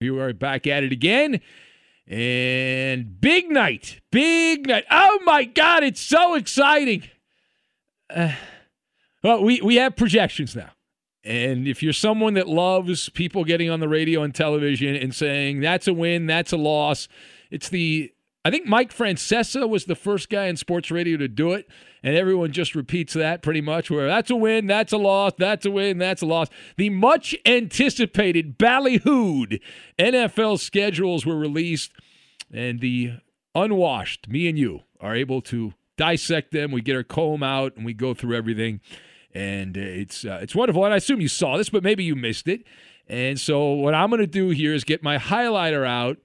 [0.00, 1.40] You are back at it again.
[2.06, 4.00] And big night.
[4.12, 4.84] Big night.
[4.90, 7.04] Oh my God, it's so exciting.
[8.08, 8.32] Uh,
[9.22, 10.70] well, we, we have projections now.
[11.24, 15.60] And if you're someone that loves people getting on the radio and television and saying
[15.60, 17.08] that's a win, that's a loss,
[17.50, 18.12] it's the
[18.44, 21.66] I think Mike Francesa was the first guy in sports radio to do it,
[22.02, 23.90] and everyone just repeats that pretty much.
[23.90, 26.48] Where that's a win, that's a loss, that's a win, that's a loss.
[26.76, 29.60] The much anticipated ballyhooed
[29.98, 31.92] NFL schedules were released,
[32.52, 33.14] and the
[33.54, 36.70] unwashed, me and you, are able to dissect them.
[36.70, 38.80] We get our comb out and we go through everything,
[39.34, 40.84] and it's uh, it's wonderful.
[40.84, 42.64] And I assume you saw this, but maybe you missed it.
[43.08, 46.18] And so what I'm going to do here is get my highlighter out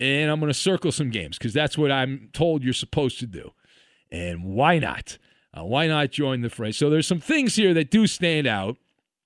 [0.00, 3.26] and I'm going to circle some games because that's what I'm told you're supposed to
[3.26, 3.52] do.
[4.10, 5.18] And why not?
[5.56, 6.72] Uh, why not join the fray?
[6.72, 8.76] So there's some things here that do stand out.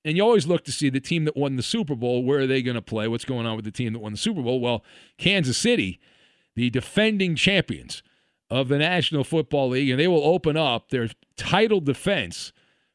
[0.04, 2.46] And you always look to see the team that won the Super Bowl, where are
[2.46, 3.06] they going to play?
[3.06, 4.60] What's going on with the team that won the Super Bowl?
[4.60, 4.82] Well,
[5.16, 6.00] Kansas City,
[6.56, 8.02] the defending champions
[8.50, 12.52] of the National Football League, and they will open up their title defense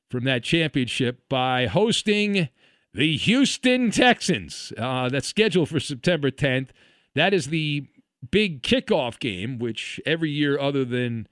[0.09, 2.49] from that championship by hosting
[2.93, 4.73] the Houston Texans.
[4.77, 6.69] Uh, that's scheduled for September 10th.
[7.15, 7.87] That is the
[8.31, 11.27] big kickoff game, which every year, other than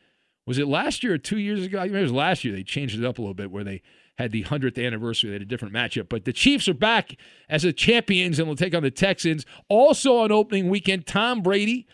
[0.45, 1.79] was it last year or two years ago?
[1.79, 2.53] I it was last year.
[2.53, 3.81] They changed it up a little bit where they
[4.17, 5.29] had the 100th anniversary.
[5.29, 6.07] They had a different matchup.
[6.09, 7.17] But the Chiefs are back
[7.49, 9.45] as the champions and will take on the Texans.
[9.67, 11.87] Also on opening weekend, Tom Brady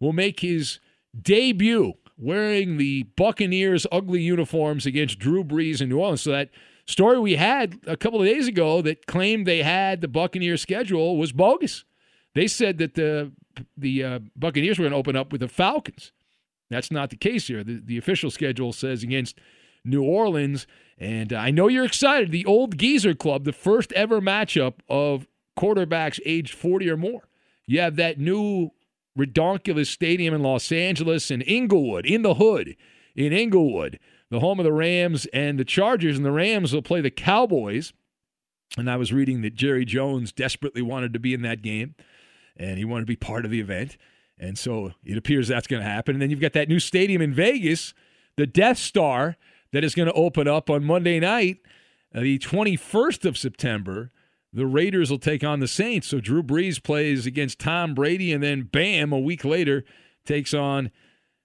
[0.00, 0.80] will make his
[1.20, 6.22] debut wearing the Buccaneers' ugly uniforms against Drew Brees in New Orleans.
[6.22, 6.50] So that
[6.86, 11.16] story we had a couple of days ago that claimed they had the Buccaneers schedule
[11.16, 11.84] was bogus.
[12.34, 13.32] They said that the
[13.76, 16.12] the uh, Buccaneers were going to open up with the Falcons.
[16.70, 17.64] That's not the case here.
[17.64, 19.38] The, the official schedule says against
[19.84, 20.66] New Orleans,
[20.98, 22.30] and uh, I know you're excited.
[22.30, 25.26] The old Geezer Club, the first ever matchup of
[25.58, 27.28] quarterbacks aged 40 or more.
[27.66, 28.70] You have that new
[29.18, 32.76] redonkulous stadium in Los Angeles and Inglewood, in the hood
[33.14, 33.98] in Inglewood
[34.30, 37.92] the home of the Rams and the Chargers, and the Rams will play the Cowboys.
[38.76, 41.94] And I was reading that Jerry Jones desperately wanted to be in that game,
[42.56, 43.96] and he wanted to be part of the event.
[44.40, 46.14] And so it appears that's going to happen.
[46.14, 47.94] And then you've got that new stadium in Vegas,
[48.36, 49.36] the Death Star,
[49.72, 51.58] that is going to open up on Monday night,
[52.14, 54.10] uh, the 21st of September.
[54.52, 56.08] The Raiders will take on the Saints.
[56.08, 59.84] So Drew Brees plays against Tom Brady, and then bam, a week later
[60.24, 60.90] takes on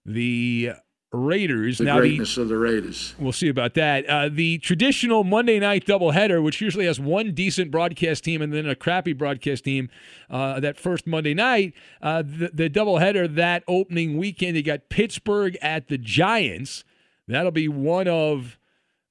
[0.05, 0.71] the
[1.13, 1.77] Raiders.
[1.77, 3.13] The now greatness of the Raiders.
[3.19, 4.05] We'll see about that.
[4.09, 8.67] Uh, the traditional Monday night doubleheader, which usually has one decent broadcast team and then
[8.67, 9.89] a crappy broadcast team,
[10.29, 15.55] uh, that first Monday night, uh, the, the doubleheader that opening weekend, you got Pittsburgh
[15.61, 16.83] at the Giants.
[17.27, 18.57] That'll be one of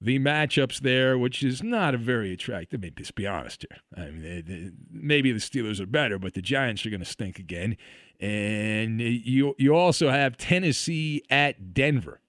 [0.01, 2.81] the matchups there, which is not a very attractive.
[2.81, 3.81] Maybe let's be honest here.
[3.97, 7.07] I mean, they, they, maybe the Steelers are better, but the Giants are going to
[7.07, 7.77] stink again.
[8.23, 12.21] And you you also have Tennessee at Denver.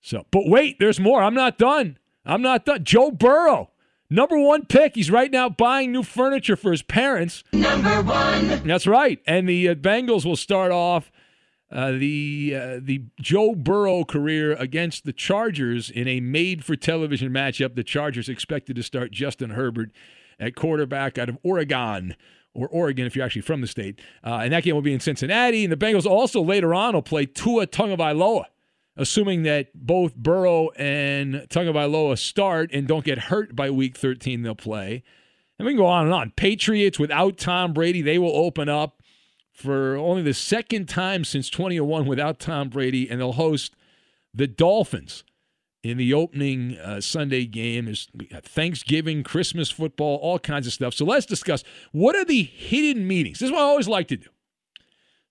[0.00, 1.20] So, but wait, there's more.
[1.20, 1.98] I'm not done.
[2.24, 2.84] I'm not done.
[2.84, 3.70] Joe Burrow,
[4.08, 4.94] number one pick.
[4.94, 7.42] He's right now buying new furniture for his parents.
[7.52, 8.62] Number one.
[8.68, 9.18] That's right.
[9.26, 11.10] And the uh, Bengals will start off
[11.72, 17.74] uh, the uh, the Joe Burrow career against the Chargers in a made-for-television matchup.
[17.74, 19.90] The Chargers expected to start Justin Herbert
[20.38, 22.14] at quarterback out of Oregon
[22.56, 24.00] or Oregon if you're actually from the state.
[24.24, 25.64] Uh, and that game will be in Cincinnati.
[25.64, 28.46] And the Bengals also later on will play Tua Tagovailoa,
[28.96, 34.42] assuming that both Burrow and Tagovailoa start and don't get hurt by Week 13.
[34.42, 35.04] They'll play.
[35.58, 36.32] And we can go on and on.
[36.32, 39.02] Patriots without Tom Brady, they will open up
[39.52, 43.74] for only the second time since 2001 without Tom Brady, and they'll host
[44.34, 45.24] the Dolphins
[45.90, 47.88] in the opening uh, Sunday game.
[47.88, 48.08] Is
[48.42, 50.94] Thanksgiving, Christmas football, all kinds of stuff.
[50.94, 53.38] So let's discuss what are the hidden meetings.
[53.38, 54.28] This is what I always like to do.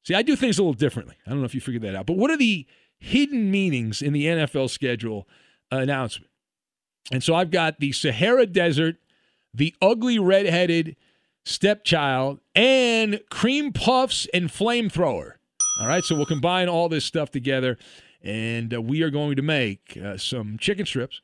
[0.04, 1.16] See, I do things a little differently.
[1.26, 2.66] I don't know if you figured that out, but what are the
[3.00, 5.28] hidden meanings in the NFL schedule
[5.72, 6.30] announcement?
[7.12, 8.98] And so I've got the Sahara Desert,
[9.54, 10.96] the ugly redheaded
[11.44, 15.34] stepchild, and cream puffs and flamethrower.
[15.80, 17.78] All right, so we'll combine all this stuff together,
[18.26, 21.22] and uh, we are going to make uh, some chicken strips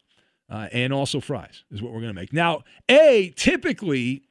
[0.50, 2.32] uh, and also fries, is what we're going to make.
[2.32, 4.24] Now, A, typically,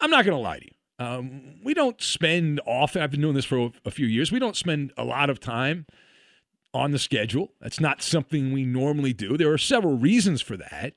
[0.00, 1.06] I'm not going to lie to you.
[1.06, 4.38] Um, we don't spend often, I've been doing this for a, a few years, we
[4.38, 5.86] don't spend a lot of time
[6.72, 7.52] on the schedule.
[7.60, 9.36] That's not something we normally do.
[9.36, 10.94] There are several reasons for that.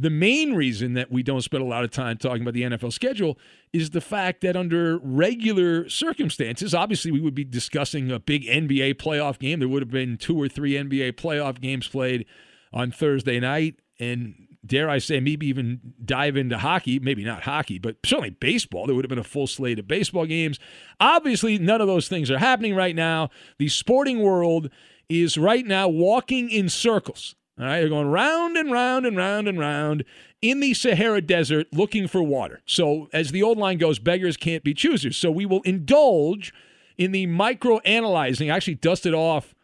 [0.00, 2.90] The main reason that we don't spend a lot of time talking about the NFL
[2.90, 3.38] schedule
[3.70, 8.94] is the fact that under regular circumstances, obviously we would be discussing a big NBA
[8.94, 9.58] playoff game.
[9.58, 12.24] There would have been two or three NBA playoff games played
[12.72, 13.74] on Thursday night.
[13.98, 18.86] And dare I say, maybe even dive into hockey, maybe not hockey, but certainly baseball.
[18.86, 20.58] There would have been a full slate of baseball games.
[20.98, 23.28] Obviously, none of those things are happening right now.
[23.58, 24.70] The sporting world
[25.10, 27.34] is right now walking in circles.
[27.60, 30.04] All right, they're going round and round and round and round
[30.40, 32.62] in the Sahara Desert looking for water.
[32.64, 35.18] So, as the old line goes, beggars can't be choosers.
[35.18, 36.54] So, we will indulge
[36.96, 38.50] in the micro analyzing.
[38.50, 39.54] I actually dusted off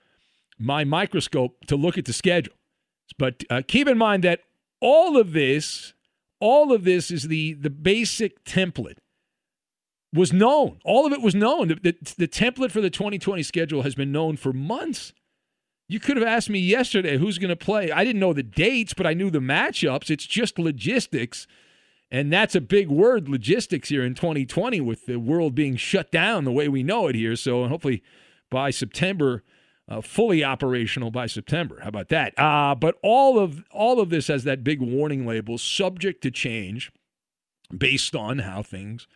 [0.59, 2.53] my microscope to look at the schedule.
[3.19, 4.41] But uh, keep in mind that
[4.81, 5.95] all of this,
[6.39, 8.99] all of this is the the basic template
[10.13, 10.81] was known.
[10.85, 11.69] All of it was known.
[11.69, 15.13] The, the, the template for the 2020 schedule has been known for months.
[15.89, 17.93] You could have asked me yesterday who's going to play.
[17.93, 20.11] I didn't know the dates, but I knew the matchups.
[20.11, 21.47] It's just logistics.
[22.11, 26.45] And that's a big word, logistics, here in 2020 with the world being shut down
[26.45, 27.37] the way we know it here.
[27.37, 28.03] So hopefully
[28.51, 29.43] by September,
[29.89, 31.81] uh, fully operational by September.
[31.83, 32.37] How about that?
[32.39, 36.93] Uh, but all of all of this has that big warning label, subject to change
[37.77, 39.07] based on how things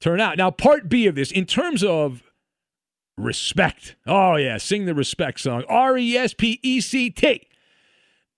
[0.00, 0.36] turn out.
[0.36, 2.22] Now, part B of this, in terms of
[3.16, 3.96] respect.
[4.06, 5.64] Oh, yeah, sing the respect song.
[5.68, 7.46] R E S P E C T.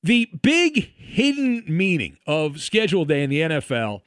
[0.03, 4.03] The big hidden meaning of schedule day in the NFL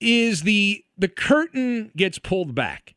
[0.00, 2.94] is the the curtain gets pulled back.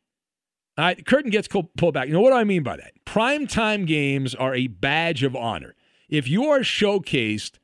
[0.77, 2.07] All right, the curtain gets pulled back.
[2.07, 2.93] You know what do I mean by that?
[3.03, 5.75] Prime time games are a badge of honor.
[6.07, 7.59] If you are showcased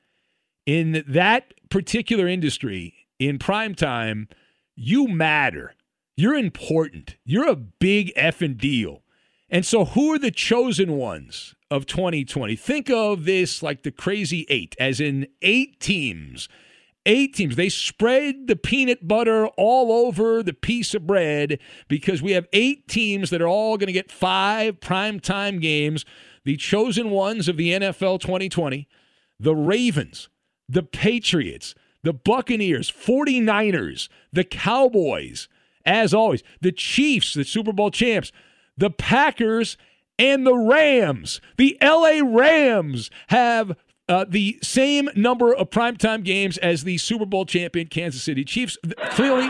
[0.65, 4.27] in that particular industry in prime time,
[4.75, 5.74] you matter.
[6.17, 7.17] You're important.
[7.25, 9.01] You're a big effing deal.
[9.50, 12.55] And so, who are the chosen ones of 2020?
[12.55, 16.50] Think of this like the crazy eight, as in eight teams.
[17.05, 17.55] Eight teams.
[17.55, 22.88] They spread the peanut butter all over the piece of bread because we have eight
[22.88, 26.03] teams that are all going to get five primetime games.
[26.45, 28.88] The chosen ones of the NFL 2020
[29.39, 30.29] the Ravens,
[30.69, 35.48] the Patriots, the Buccaneers, 49ers, the Cowboys,
[35.85, 38.31] as always, the Chiefs, the Super Bowl champs,
[38.77, 39.77] the Packers,
[40.17, 41.41] and the Rams.
[41.57, 43.77] The LA Rams have
[44.07, 48.77] uh, the same number of primetime games as the Super Bowl champion Kansas City Chiefs.
[49.11, 49.49] Clearly,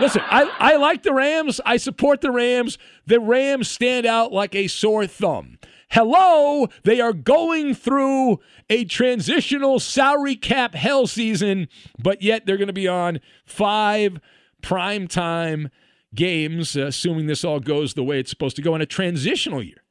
[0.00, 1.60] listen, I, I like the Rams.
[1.64, 2.78] I support the Rams.
[3.06, 5.58] The Rams stand out like a sore thumb.
[5.90, 11.66] Hello, they are going through a transitional salary cap hell season,
[11.98, 14.20] but yet they're going to be on five
[14.62, 15.70] primetime
[16.14, 19.62] games, uh, assuming this all goes the way it's supposed to go in a transitional
[19.62, 19.82] year.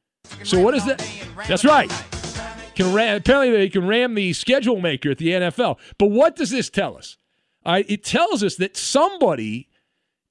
[0.44, 0.98] So, what is that?
[1.46, 1.90] That's right.
[2.74, 5.78] Can ram, apparently, they can ram the schedule maker at the NFL.
[5.98, 7.16] But what does this tell us?
[7.66, 9.68] It tells us that somebody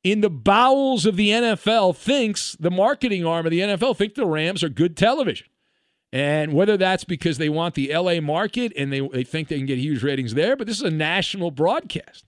[0.03, 4.25] in the bowels of the NFL thinks the marketing arm of the NFL think the
[4.25, 5.47] Rams are good television.
[6.13, 9.65] And whether that's because they want the LA market and they, they think they can
[9.65, 12.23] get huge ratings there, but this is a national broadcast.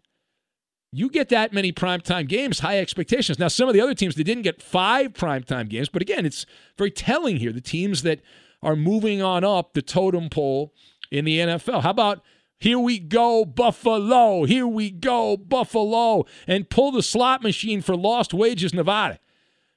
[0.91, 3.37] You get that many primetime games, high expectations.
[3.37, 6.45] Now, some of the other teams, they didn't get five primetime games, but again, it's
[6.77, 7.51] very telling here.
[7.51, 8.21] The teams that
[8.63, 10.73] are moving on up the totem pole
[11.11, 11.83] in the NFL.
[11.83, 12.23] How about
[12.59, 14.43] here we go, Buffalo.
[14.43, 16.25] Here we go, Buffalo.
[16.45, 19.19] And pull the slot machine for Lost Wages, Nevada,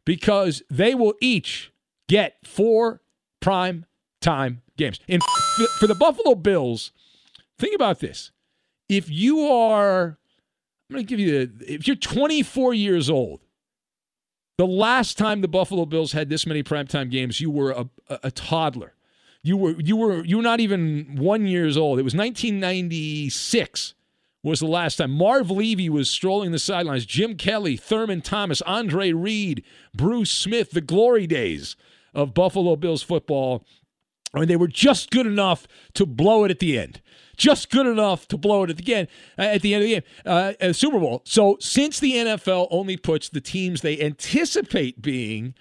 [0.05, 1.73] because they will each
[2.09, 3.01] get four
[3.41, 3.87] prime
[4.21, 4.99] time games.
[5.09, 5.23] And
[5.79, 6.91] for the Buffalo Bills,
[7.57, 8.33] think about this.
[8.89, 10.19] If you are,
[10.89, 13.41] I'm going to give you, the, if you're 24 years old,
[14.59, 18.19] the last time the Buffalo Bills had this many primetime games, you were a, a,
[18.25, 18.95] a toddler.
[19.45, 21.99] You were you were you were not even one years old.
[21.99, 23.95] It was 1996
[24.45, 25.11] was the last time.
[25.11, 27.07] Marv Levy was strolling the sidelines.
[27.07, 31.77] Jim Kelly, Thurman Thomas, Andre Reed, Bruce Smith, the glory days
[32.15, 33.65] of Buffalo Bills football.
[34.35, 37.01] I mean, they were just good enough to blow it at the end.
[37.37, 39.09] Just good enough to blow it at the end
[39.39, 41.23] at the end of the game, uh, the Super Bowl.
[41.25, 45.55] So since the NFL only puts the teams they anticipate being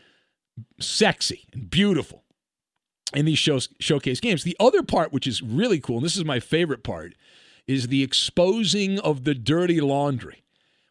[0.80, 2.24] sexy and beautiful
[3.14, 6.26] in these shows, showcase games, the other part, which is really cool, and this is
[6.26, 7.14] my favorite part,
[7.68, 10.44] is the exposing of the dirty laundry,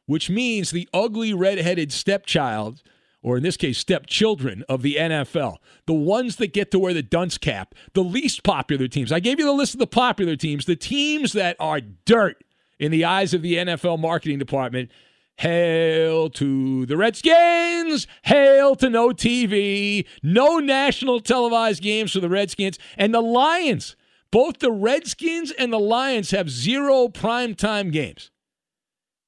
[0.06, 2.82] which means the ugly redheaded stepchild
[3.22, 7.02] or in this case, stepchildren of the NFL, the ones that get to wear the
[7.02, 9.12] dunce cap, the least popular teams.
[9.12, 12.42] I gave you the list of the popular teams, the teams that are dirt
[12.78, 14.90] in the eyes of the NFL marketing department.
[15.36, 18.06] Hail to the Redskins.
[18.24, 23.96] Hail to no TV, no national televised games for the Redskins, and the Lions.
[24.30, 28.30] Both the Redskins and the Lions have zero primetime games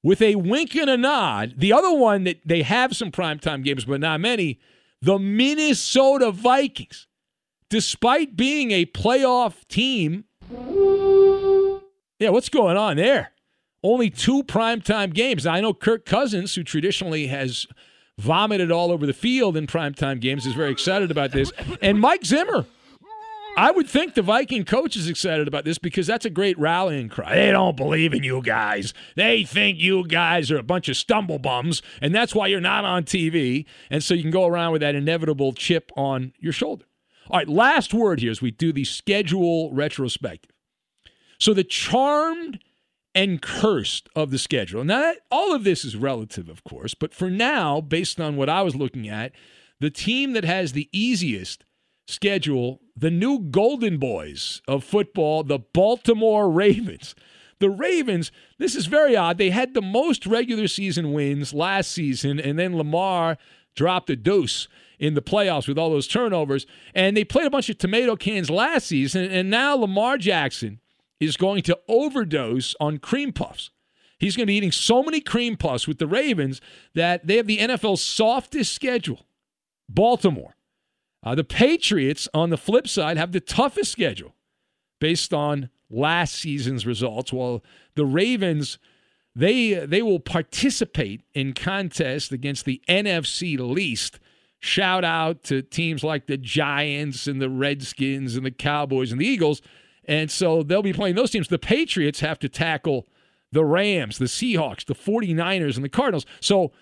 [0.03, 1.55] with a wink and a nod.
[1.57, 4.61] The other one that they have some primetime games, but not many,
[5.01, 7.07] the Minnesota Vikings.
[7.71, 10.25] Despite being a playoff team,
[12.19, 13.33] yeah, what's going on there?
[13.83, 15.45] Only two primetime games.
[15.45, 17.67] Now, I know Kirk Cousins, who traditionally has
[18.19, 21.51] vomited all over the field in primetime games, is very excited about this.
[21.81, 22.67] And Mike Zimmer,
[23.55, 27.11] I would think the Viking coach is excited about this because that's a great rallying
[27.11, 27.35] cry.
[27.35, 28.95] They don't believe in you guys.
[29.15, 32.87] They think you guys are a bunch of stumble bums, and that's why you're not
[32.87, 33.67] on TV.
[33.91, 36.87] And so you can go around with that inevitable chip on your shoulder.
[37.29, 40.51] All right, last word here as we do the schedule retrospective.
[41.39, 42.59] So the charmed
[43.15, 44.83] and cursed of the schedule.
[44.83, 48.49] Now, that, all of this is relative, of course, but for now, based on what
[48.49, 49.33] I was looking at,
[49.79, 51.65] the team that has the easiest
[52.13, 57.15] schedule the new Golden Boys of football, the Baltimore Ravens.
[57.59, 59.39] The Ravens, this is very odd.
[59.39, 63.39] They had the most regular season wins last season, and then Lamar
[63.75, 66.67] dropped a deuce in the playoffs with all those turnovers.
[66.95, 70.81] And they played a bunch of tomato cans last season, and now Lamar Jackson
[71.21, 73.71] is going to overdose on cream puffs.
[74.19, 76.61] He's going to be eating so many cream puffs with the Ravens
[76.95, 79.27] that they have the NFL's softest schedule.
[79.89, 80.57] Baltimore.
[81.23, 84.35] Uh, the Patriots, on the flip side, have the toughest schedule
[85.01, 87.63] based on last season's results, while
[87.95, 88.79] the Ravens
[89.35, 94.19] they they will participate in contests against the NFC least.
[94.59, 99.27] Shout out to teams like the Giants and the Redskins and the Cowboys and the
[99.27, 99.61] Eagles.
[100.05, 101.49] And so they'll be playing those teams.
[101.49, 103.09] The Patriots have to tackle
[103.51, 106.27] the Rams, the Seahawks, the 49ers, and the Cardinals.
[106.41, 106.73] So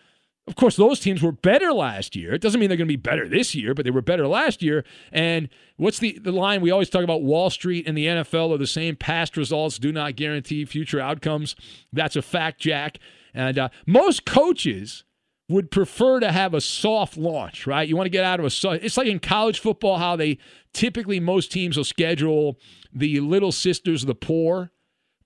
[0.51, 2.35] of course, those teams were better last year.
[2.35, 4.63] It doesn't mean they're going to be better this year, but they were better last
[4.63, 4.85] year.
[5.13, 6.61] And what's the, the line?
[6.61, 8.97] We always talk about Wall Street and the NFL are the same.
[8.97, 11.55] Past results do not guarantee future outcomes.
[11.93, 12.99] That's a fact, Jack.
[13.33, 15.05] And uh, most coaches
[15.49, 17.89] would prefer to have a soft launch, right?
[17.89, 18.83] You want to get out of a soft.
[18.83, 20.39] It's like in college football, how they
[20.73, 22.59] typically most teams will schedule
[22.93, 24.73] the little sisters of the poor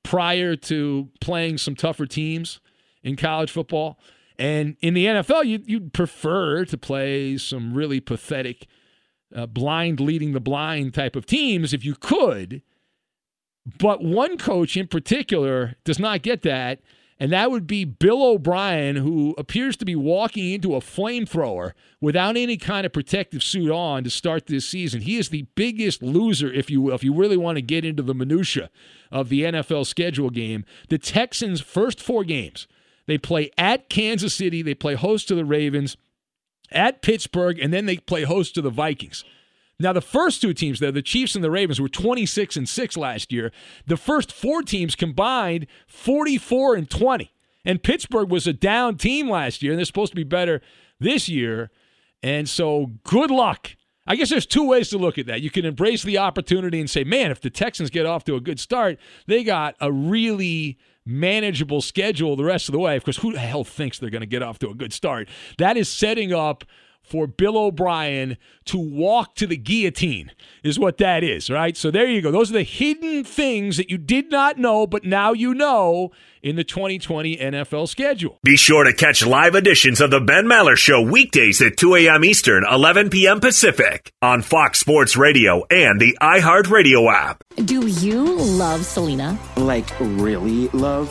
[0.02, 2.60] prior to playing some tougher teams
[3.02, 3.98] in college football.
[4.38, 8.66] And in the NFL, you, you'd prefer to play some really pathetic,
[9.34, 12.62] uh, blind leading the blind type of teams if you could.
[13.78, 16.80] But one coach in particular does not get that,
[17.18, 22.36] and that would be Bill O'Brien, who appears to be walking into a flamethrower without
[22.36, 25.00] any kind of protective suit on to start this season.
[25.00, 28.02] He is the biggest loser, if you will, if you really want to get into
[28.02, 28.68] the minutia
[29.10, 30.64] of the NFL schedule game.
[30.88, 32.66] The Texans' first four games,
[33.06, 35.96] they play at Kansas City, they play host to the Ravens,
[36.70, 39.24] at Pittsburgh, and then they play host to the Vikings.
[39.78, 42.96] Now, the first two teams there, the Chiefs and the Ravens, were 26 and 6
[42.96, 43.52] last year.
[43.86, 47.30] The first four teams combined 44 and 20.
[47.64, 50.60] And Pittsburgh was a down team last year, and they're supposed to be better
[51.00, 51.70] this year.
[52.22, 53.76] And so, good luck.
[54.06, 55.40] I guess there's two ways to look at that.
[55.40, 58.40] You can embrace the opportunity and say, man, if the Texans get off to a
[58.40, 62.96] good start, they got a really manageable schedule the rest of the way.
[62.96, 65.28] Of course, who the hell thinks they're going to get off to a good start?
[65.58, 66.64] That is setting up
[67.04, 70.32] for Bill O'Brien to walk to the guillotine,
[70.62, 71.76] is what that is, right?
[71.76, 72.30] So there you go.
[72.30, 76.10] Those are the hidden things that you did not know, but now you know
[76.42, 78.38] in the 2020 NFL schedule.
[78.42, 82.24] Be sure to catch live editions of The Ben Maller Show weekdays at 2 a.m.
[82.24, 83.40] Eastern, 11 p.m.
[83.40, 87.44] Pacific on Fox Sports Radio and the iHeartRadio app.
[87.56, 89.38] Do you love Selena?
[89.56, 91.10] Like, really love?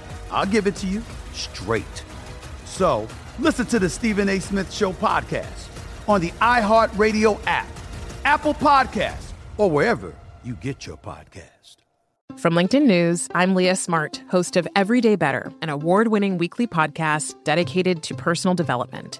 [0.31, 1.01] I'll give it to you
[1.33, 2.03] straight.
[2.65, 3.07] So
[3.39, 4.39] listen to the Stephen A.
[4.39, 5.67] Smith Show podcast
[6.07, 7.67] on the iHeartRadio app,
[8.25, 11.77] Apple Podcasts, or wherever you get your podcast.
[12.37, 17.35] From LinkedIn News, I'm Leah Smart, host of Everyday Better, an award winning weekly podcast
[17.43, 19.19] dedicated to personal development.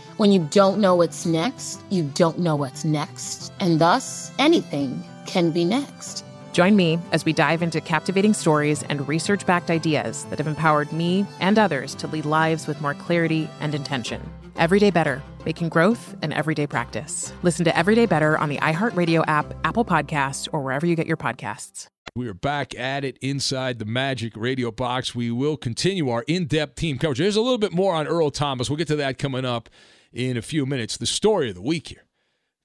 [0.21, 5.49] When you don't know what's next, you don't know what's next, and thus anything can
[5.49, 6.23] be next.
[6.53, 10.93] Join me as we dive into captivating stories and research backed ideas that have empowered
[10.93, 14.21] me and others to lead lives with more clarity and intention.
[14.57, 17.33] Everyday Better, making growth an everyday practice.
[17.41, 21.17] Listen to Everyday Better on the iHeartRadio app, Apple Podcasts, or wherever you get your
[21.17, 21.87] podcasts.
[22.15, 25.15] We are back at it inside the Magic Radio Box.
[25.15, 27.17] We will continue our in depth team coverage.
[27.17, 28.69] There's a little bit more on Earl Thomas.
[28.69, 29.67] We'll get to that coming up
[30.13, 30.97] in a few minutes.
[30.97, 32.05] The story of the week here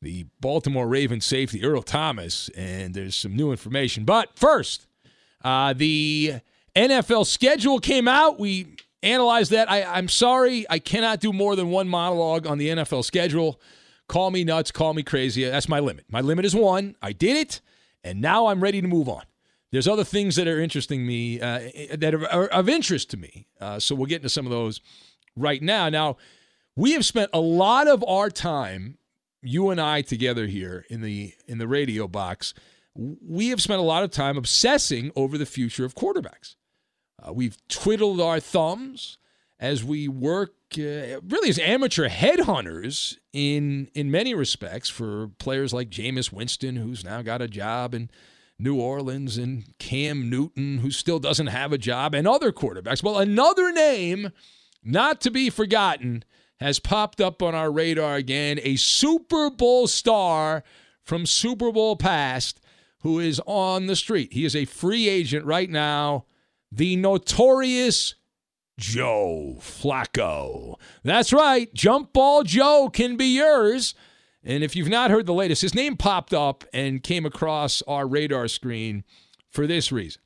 [0.02, 4.04] the Baltimore Ravens safety, Earl Thomas, and there's some new information.
[4.04, 4.86] But first,
[5.42, 6.34] uh, the
[6.74, 8.38] NFL schedule came out.
[8.38, 9.70] We analyzed that.
[9.70, 13.60] I, I'm sorry, I cannot do more than one monologue on the NFL schedule.
[14.08, 15.44] Call me nuts, call me crazy.
[15.44, 16.04] That's my limit.
[16.10, 16.94] My limit is one.
[17.02, 17.60] I did it,
[18.04, 19.22] and now I'm ready to move on.
[19.72, 21.60] There's other things that are interesting me, uh,
[21.96, 23.48] that are, are, of interest to me.
[23.60, 24.80] Uh, so we'll get into some of those
[25.34, 25.88] right now.
[25.88, 26.16] Now,
[26.76, 28.98] we have spent a lot of our time,
[29.42, 32.54] you and I together here in the in the radio box.
[32.94, 36.54] We have spent a lot of time obsessing over the future of quarterbacks.
[37.22, 39.18] Uh, we've twiddled our thumbs
[39.58, 45.88] as we work uh, really as amateur headhunters in in many respects for players like
[45.88, 48.10] Jameis Winston, who's now got a job in
[48.58, 53.02] New Orleans, and Cam Newton, who still doesn't have a job, and other quarterbacks.
[53.02, 54.32] Well, another name
[54.82, 56.24] not to be forgotten
[56.60, 58.58] has popped up on our radar again.
[58.62, 60.62] A Super Bowl star
[61.02, 62.60] from Super Bowl past
[63.00, 64.32] who is on the street.
[64.32, 66.24] He is a free agent right now.
[66.72, 68.16] The notorious
[68.78, 70.74] Joe Flacco.
[71.02, 71.72] That's right.
[71.72, 73.94] Jump Ball Joe can be yours.
[74.42, 78.06] And if you've not heard the latest, his name popped up and came across our
[78.06, 79.04] radar screen
[79.50, 80.20] for this reason.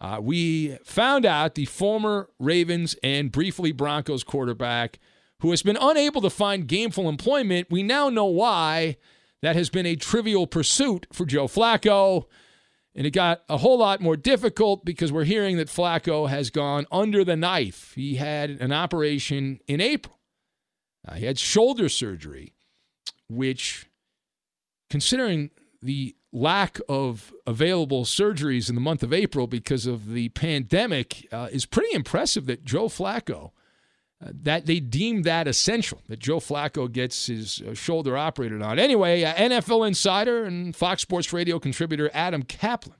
[0.00, 4.98] Uh, we found out the former Ravens and briefly Broncos quarterback
[5.40, 7.68] who has been unable to find gainful employment.
[7.70, 8.96] We now know why.
[9.42, 12.24] That has been a trivial pursuit for Joe Flacco.
[12.94, 16.86] And it got a whole lot more difficult because we're hearing that Flacco has gone
[16.90, 17.92] under the knife.
[17.94, 20.18] He had an operation in April.
[21.06, 22.52] Uh, he had shoulder surgery,
[23.28, 23.88] which,
[24.90, 25.50] considering
[25.80, 31.48] the lack of available surgeries in the month of April because of the pandemic, uh,
[31.50, 33.52] is pretty impressive that Joe Flacco.
[34.22, 38.78] That they deem that essential that Joe Flacco gets his uh, shoulder operated on.
[38.78, 42.96] Anyway, uh, NFL insider and Fox Sports Radio contributor Adam Caplan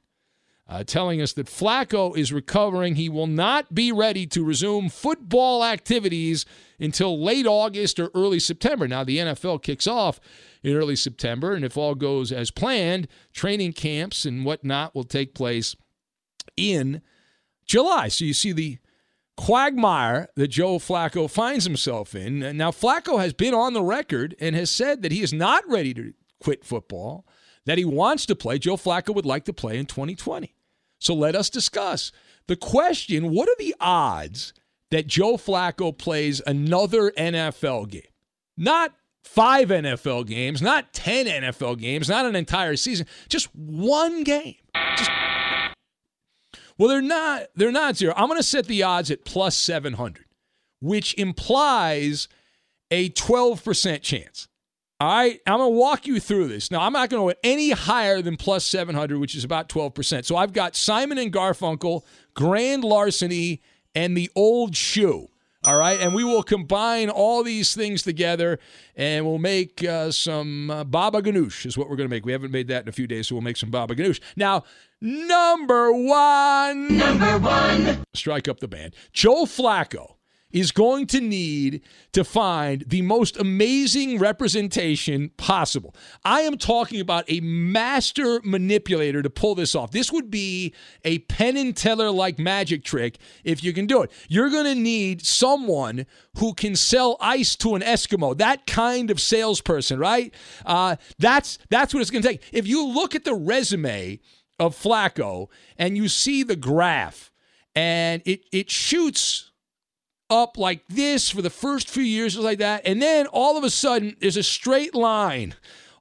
[0.70, 2.94] uh, telling us that Flacco is recovering.
[2.94, 6.46] He will not be ready to resume football activities
[6.78, 8.86] until late August or early September.
[8.86, 10.20] Now, the NFL kicks off
[10.62, 15.34] in early September, and if all goes as planned, training camps and whatnot will take
[15.34, 15.74] place
[16.56, 17.02] in
[17.66, 18.06] July.
[18.06, 18.78] So you see the
[19.40, 22.40] quagmire that Joe Flacco finds himself in.
[22.58, 25.94] Now, Flacco has been on the record and has said that he is not ready
[25.94, 27.26] to quit football,
[27.64, 28.58] that he wants to play.
[28.58, 30.54] Joe Flacco would like to play in 2020.
[30.98, 32.12] So let us discuss
[32.48, 34.52] the question what are the odds
[34.90, 38.02] that Joe Flacco plays another NFL game?
[38.58, 38.92] Not
[39.24, 44.56] five NFL games, not 10 NFL games, not an entire season, just one game.
[44.98, 45.10] Just
[46.80, 47.48] well, they're not.
[47.54, 48.14] They're not zero.
[48.16, 50.24] I'm going to set the odds at plus 700,
[50.80, 52.26] which implies
[52.90, 54.48] a 12% chance.
[54.98, 56.70] All right, I'm going to walk you through this.
[56.70, 60.24] Now, I'm not going to go any higher than plus 700, which is about 12%.
[60.24, 62.02] So I've got Simon and Garfunkel,
[62.34, 63.60] Grand Larceny,
[63.94, 65.28] and the Old Shoe.
[65.66, 68.58] All right, and we will combine all these things together,
[68.96, 71.66] and we'll make uh, some uh, baba ganoush.
[71.66, 72.24] Is what we're going to make.
[72.24, 74.20] We haven't made that in a few days, so we'll make some baba ganoush.
[74.36, 74.64] Now,
[75.02, 78.94] number one, number one, strike up the band.
[79.12, 80.14] Joe Flacco
[80.52, 81.82] is going to need
[82.12, 85.94] to find the most amazing representation possible.
[86.24, 89.90] I am talking about a master manipulator to pull this off.
[89.90, 94.10] This would be a Penn and Teller like magic trick if you can do it.
[94.28, 96.06] You're going to need someone
[96.38, 98.36] who can sell ice to an Eskimo.
[98.36, 100.32] That kind of salesperson, right?
[100.64, 102.42] Uh, that's that's what it's going to take.
[102.52, 104.20] If you look at the resume
[104.58, 107.30] of Flacco and you see the graph
[107.74, 109.49] and it it shoots
[110.30, 112.82] up like this for the first few years, like that.
[112.86, 115.54] And then all of a sudden, there's a straight line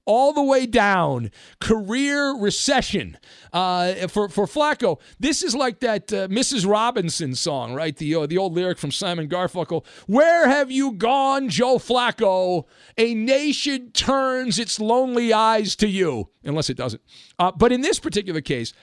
[0.09, 1.29] all the way down.
[1.59, 3.17] Career recession
[3.53, 4.99] uh, for for Flacco.
[5.19, 6.67] This is like that uh, Mrs.
[6.67, 7.95] Robinson song, right?
[7.95, 9.85] The uh, the old lyric from Simon Garfunkel.
[10.07, 12.65] Where have you gone, Joe Flacco?
[12.97, 17.03] A nation turns its lonely eyes to you, unless it doesn't.
[17.37, 18.73] Uh, but in this particular case,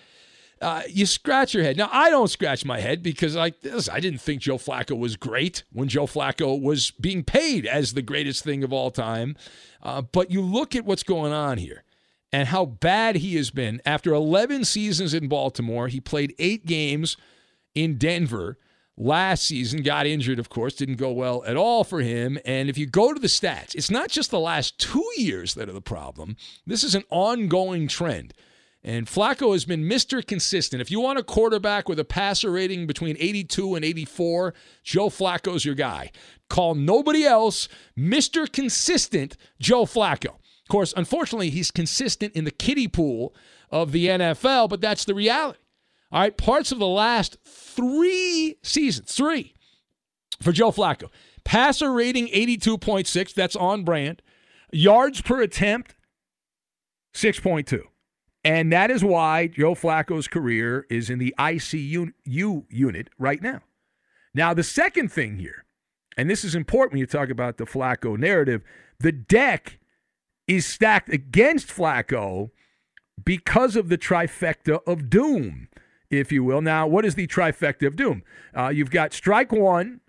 [0.60, 1.76] uh, you scratch your head.
[1.76, 5.16] Now, I don't scratch my head because like this, I didn't think Joe Flacco was
[5.16, 9.36] great when Joe Flacco was being paid as the greatest thing of all time.
[9.82, 11.84] Uh, but you look at what's going on here
[12.32, 13.80] and how bad he has been.
[13.84, 17.16] After 11 seasons in Baltimore, he played eight games
[17.74, 18.58] in Denver
[18.96, 22.38] last season, got injured, of course, didn't go well at all for him.
[22.44, 25.68] And if you go to the stats, it's not just the last two years that
[25.68, 28.32] are the problem, this is an ongoing trend.
[28.86, 30.24] And Flacco has been Mr.
[30.24, 30.80] Consistent.
[30.80, 35.64] If you want a quarterback with a passer rating between 82 and 84, Joe Flacco's
[35.64, 36.12] your guy.
[36.48, 37.68] Call nobody else
[37.98, 38.50] Mr.
[38.50, 40.28] Consistent Joe Flacco.
[40.28, 43.34] Of course, unfortunately, he's consistent in the kiddie pool
[43.72, 45.58] of the NFL, but that's the reality.
[46.12, 49.54] All right, parts of the last three seasons, three
[50.40, 51.08] for Joe Flacco.
[51.42, 54.22] Passer rating 82.6, that's on brand.
[54.72, 55.96] Yards per attempt,
[57.14, 57.82] 6.2.
[58.46, 63.62] And that is why Joe Flacco's career is in the ICU unit right now.
[64.34, 65.64] Now, the second thing here,
[66.16, 68.62] and this is important when you talk about the Flacco narrative,
[69.00, 69.80] the deck
[70.46, 72.50] is stacked against Flacco
[73.24, 75.66] because of the trifecta of doom,
[76.08, 76.60] if you will.
[76.60, 78.22] Now, what is the trifecta of doom?
[78.56, 80.02] Uh, you've got strike one,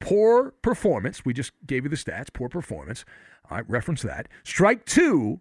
[0.00, 1.24] poor performance.
[1.24, 3.06] We just gave you the stats, poor performance.
[3.48, 4.28] I reference that.
[4.44, 5.40] Strike two,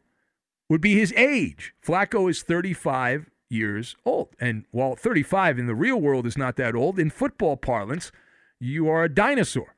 [0.70, 1.74] would be his age.
[1.86, 4.30] Flacco is 35 years old.
[4.40, 8.12] And while 35 in the real world is not that old, in football parlance,
[8.60, 9.76] you are a dinosaur.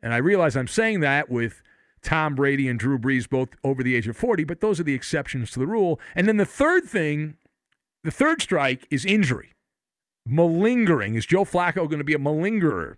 [0.00, 1.62] And I realize I'm saying that with
[2.02, 4.94] Tom Brady and Drew Brees both over the age of 40, but those are the
[4.94, 5.98] exceptions to the rule.
[6.14, 7.36] And then the third thing,
[8.04, 9.54] the third strike is injury.
[10.24, 11.16] Malingering.
[11.16, 12.96] Is Joe Flacco going to be a malingerer?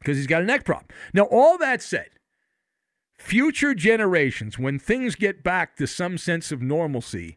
[0.00, 0.88] Because he's got a neck problem.
[1.14, 2.08] Now, all that said,
[3.20, 7.36] Future generations, when things get back to some sense of normalcy,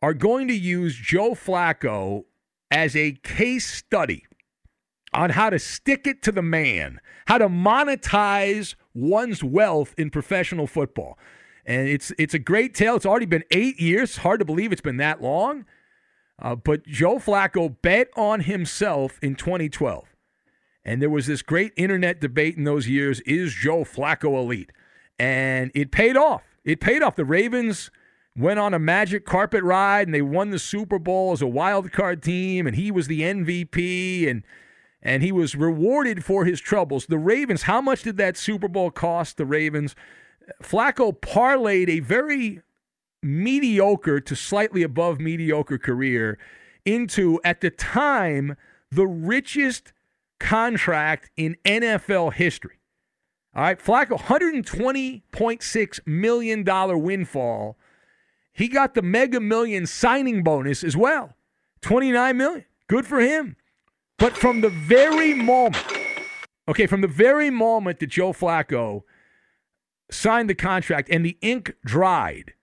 [0.00, 2.24] are going to use Joe Flacco
[2.70, 4.24] as a case study
[5.12, 10.68] on how to stick it to the man, how to monetize one's wealth in professional
[10.68, 11.18] football.
[11.66, 12.94] And it's it's a great tale.
[12.94, 14.18] It's already been eight years.
[14.18, 15.66] Hard to believe it's been that long.
[16.40, 20.14] Uh, but Joe Flacco bet on himself in 2012.
[20.84, 24.70] And there was this great internet debate in those years is Joe Flacco elite?
[25.18, 26.42] And it paid off.
[26.64, 27.16] It paid off.
[27.16, 27.90] The Ravens
[28.36, 31.92] went on a magic carpet ride and they won the Super Bowl as a wild
[31.92, 34.42] card team, and he was the MVP and
[35.04, 37.06] and he was rewarded for his troubles.
[37.06, 39.94] The Ravens, how much did that Super Bowl cost the Ravens?
[40.62, 42.62] Flacco parlayed a very
[43.22, 46.38] mediocre to slightly above mediocre career
[46.86, 48.56] into, at the time,
[48.90, 49.92] the richest
[50.38, 52.78] contract in NFL history.
[53.56, 56.64] All right, Flacco, $120.6 million
[57.02, 57.78] windfall.
[58.52, 61.36] He got the mega million signing bonus as well.
[61.82, 62.64] 29 million.
[62.88, 63.56] Good for him.
[64.18, 65.84] But from the very moment,
[66.68, 69.02] okay, from the very moment that Joe Flacco
[70.10, 72.54] signed the contract and the ink dried,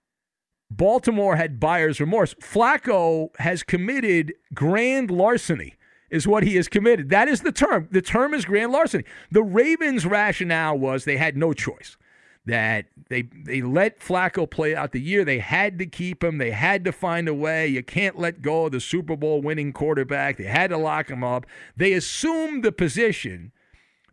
[0.69, 2.33] Baltimore had buyer's remorse.
[2.35, 5.75] Flacco has committed grand larceny
[6.11, 7.09] is what he has committed.
[7.09, 7.87] That is the term.
[7.89, 9.05] The term is grand larceny.
[9.31, 11.97] The Ravens' rationale was they had no choice.
[12.45, 15.23] That they they let Flacco play out the year.
[15.23, 16.37] They had to keep him.
[16.37, 17.67] They had to find a way.
[17.67, 20.37] You can't let go of the Super Bowl winning quarterback.
[20.37, 21.45] They had to lock him up.
[21.77, 23.51] They assumed the position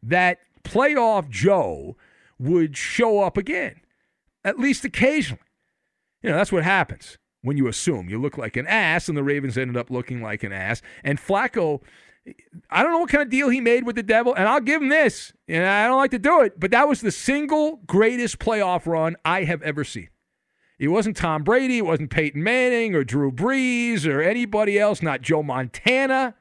[0.03, 1.97] that playoff Joe
[2.39, 3.81] would show up again,
[4.45, 5.43] at least occasionally.
[6.23, 8.09] You know, that's what happens when you assume.
[8.09, 10.83] You look like an ass, and the Ravens ended up looking like an ass.
[11.05, 11.83] And Flacco,
[12.70, 14.83] I don't know what kind of deal he made with the devil, and I'll give
[14.83, 15.33] him this.
[15.46, 19.16] And I don't like to do it, but that was the single greatest playoff run
[19.24, 20.09] I have ever seen.
[20.79, 25.22] It wasn't Tom Brady, it wasn't Peyton Manning or Drew Brees or anybody else, not
[25.22, 26.37] Joe Montana.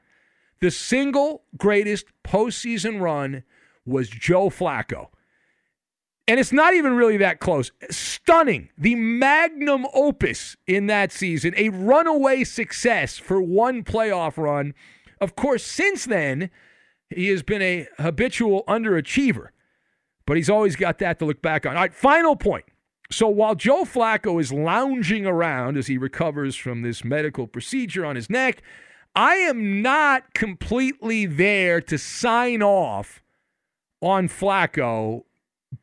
[0.60, 3.42] The single greatest postseason run
[3.84, 5.08] was Joe Flacco.
[6.28, 7.72] And it's not even really that close.
[7.90, 8.68] Stunning.
[8.76, 14.74] The magnum opus in that season, a runaway success for one playoff run.
[15.22, 16.50] Of course, since then,
[17.08, 19.48] he has been a habitual underachiever,
[20.26, 21.74] but he's always got that to look back on.
[21.76, 22.66] All right, final point.
[23.10, 28.16] So while Joe Flacco is lounging around as he recovers from this medical procedure on
[28.16, 28.60] his neck,
[29.14, 33.22] I am not completely there to sign off
[34.02, 35.24] on Flacco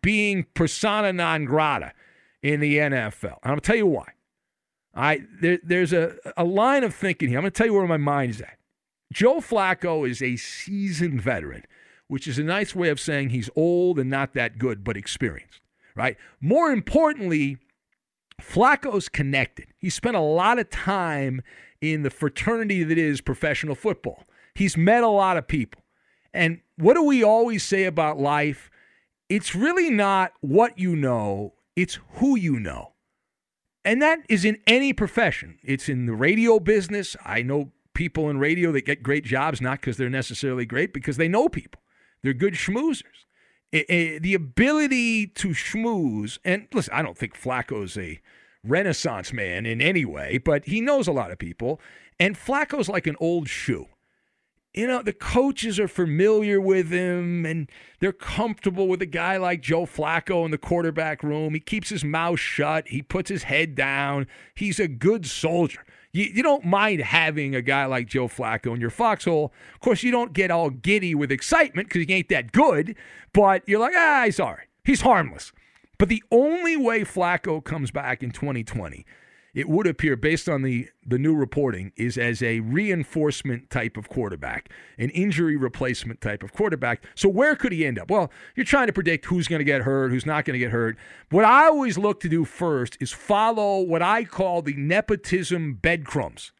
[0.02, 1.94] being persona non grata
[2.42, 3.38] in the NFL.
[3.44, 4.10] And I'll tell you why.
[4.94, 7.38] I there, there's a, a line of thinking here.
[7.38, 8.58] I'm going to tell you where my mind is at.
[9.12, 11.64] Joe Flacco is a seasoned veteran,
[12.08, 15.62] which is a nice way of saying he's old and not that good, but experienced,
[15.96, 16.18] right?
[16.42, 17.58] More importantly,
[18.42, 19.68] Flacco's connected.
[19.78, 21.42] He spent a lot of time
[21.82, 24.24] in the fraternity that is professional football.
[24.54, 25.82] He's met a lot of people.
[26.34, 28.70] And what do we always say about life?
[29.30, 32.94] It's really not what you know, it's who you know.
[33.84, 35.60] And that is in any profession.
[35.64, 37.16] It's in the radio business.
[37.24, 41.18] I know people in radio that get great jobs not because they're necessarily great, because
[41.18, 41.82] they know people.
[42.24, 43.26] They're good schmoozers.
[43.72, 48.22] It, it, the ability to schmooze, and listen, I don't think Flacco's a
[48.64, 51.80] renaissance man in any way, but he knows a lot of people.
[52.20, 53.88] And Flacco's like an old shoe.
[54.76, 59.62] You know, the coaches are familiar with him and they're comfortable with a guy like
[59.62, 61.54] Joe Flacco in the quarterback room.
[61.54, 64.28] He keeps his mouth shut, he puts his head down.
[64.54, 65.86] He's a good soldier.
[66.12, 69.54] You, you don't mind having a guy like Joe Flacco in your foxhole.
[69.74, 72.98] Of course, you don't get all giddy with excitement because he ain't that good,
[73.32, 74.68] but you're like, ah, he's all right.
[74.84, 75.54] He's harmless.
[75.98, 79.06] But the only way Flacco comes back in 2020,
[79.56, 84.10] it would appear, based on the, the new reporting, is as a reinforcement type of
[84.10, 87.02] quarterback, an injury replacement type of quarterback.
[87.16, 88.12] So where could he end up?
[88.12, 90.72] Well, you're trying to predict who's going to get hurt, who's not going to get
[90.72, 90.98] hurt.
[91.32, 96.52] What I always look to do first is follow what I call the nepotism breadcrumbs.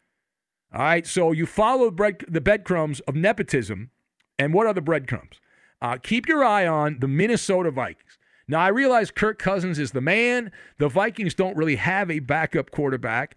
[0.74, 3.92] All right, so you follow bread, the breadcrumbs of nepotism,
[4.40, 5.42] and what are the breadcrumbs?
[5.82, 8.18] Uh, keep your eye on the Minnesota Vikings.
[8.48, 10.52] Now, I realize Kirk Cousins is the man.
[10.78, 13.36] The Vikings don't really have a backup quarterback.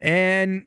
[0.00, 0.66] And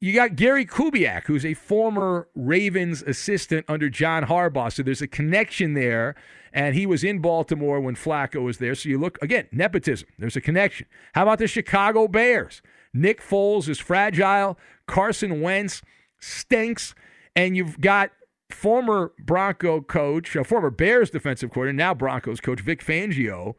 [0.00, 4.72] you got Gary Kubiak, who's a former Ravens assistant under John Harbaugh.
[4.72, 6.14] So there's a connection there.
[6.52, 8.74] And he was in Baltimore when Flacco was there.
[8.74, 10.08] So you look, again, nepotism.
[10.18, 10.86] There's a connection.
[11.12, 12.62] How about the Chicago Bears?
[12.94, 14.58] Nick Foles is fragile.
[14.86, 15.82] Carson Wentz
[16.18, 16.94] stinks.
[17.36, 18.10] And you've got
[18.54, 23.54] former Bronco coach, former Bears defensive coordinator, now Broncos coach Vic Fangio,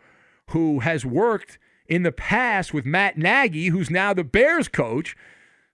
[0.49, 5.15] who has worked in the past with Matt Nagy, who's now the Bears coach.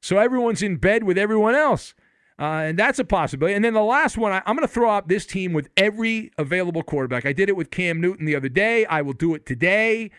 [0.01, 1.93] So everyone's in bed with everyone else.
[2.39, 3.55] Uh, and that's a possibility.
[3.55, 6.31] And then the last one, I, I'm going to throw out this team with every
[6.37, 7.25] available quarterback.
[7.25, 8.85] I did it with Cam Newton the other day.
[8.85, 10.11] I will do it today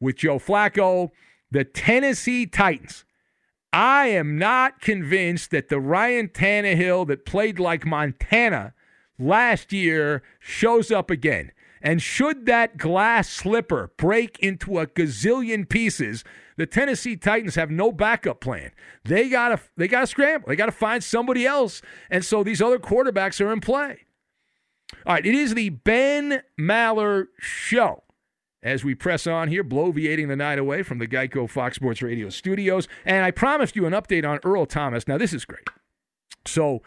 [0.00, 1.10] with Joe Flacco.
[1.50, 3.04] The Tennessee Titans.
[3.74, 8.72] I am not convinced that the Ryan Tannehill that played like Montana
[9.18, 11.50] last year shows up again.
[11.82, 16.22] And should that glass slipper break into a gazillion pieces,
[16.56, 18.70] the Tennessee Titans have no backup plan.
[19.04, 20.50] They gotta they gotta scramble.
[20.50, 21.82] They gotta find somebody else.
[22.08, 24.06] And so these other quarterbacks are in play.
[25.04, 28.03] All right, it is the Ben Maller Show
[28.64, 32.30] as we press on here, bloviating the night away from the Geico Fox Sports Radio
[32.30, 32.88] studios.
[33.04, 35.06] And I promised you an update on Earl Thomas.
[35.06, 35.68] Now, this is great.
[36.46, 36.82] So,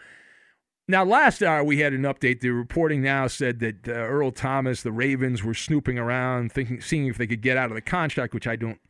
[0.88, 2.40] now last hour we had an update.
[2.40, 7.06] The reporting now said that uh, Earl Thomas, the Ravens, were snooping around, thinking, seeing
[7.06, 8.80] if they could get out of the contract, which I don't.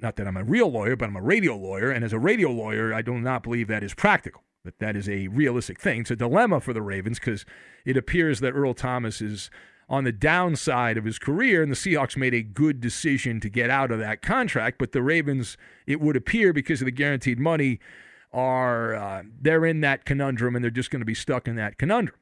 [0.00, 2.50] Not that I'm a real lawyer, but I'm a radio lawyer, and as a radio
[2.50, 4.42] lawyer, I do not believe that is practical.
[4.64, 6.02] That that is a realistic thing.
[6.02, 7.44] It's a dilemma for the Ravens because
[7.84, 9.50] it appears that Earl Thomas is
[9.92, 13.68] on the downside of his career, and the Seahawks made a good decision to get
[13.68, 14.78] out of that contract.
[14.78, 17.78] But the Ravens, it would appear, because of the guaranteed money,
[18.32, 21.76] are uh, they're in that conundrum, and they're just going to be stuck in that
[21.76, 22.16] conundrum.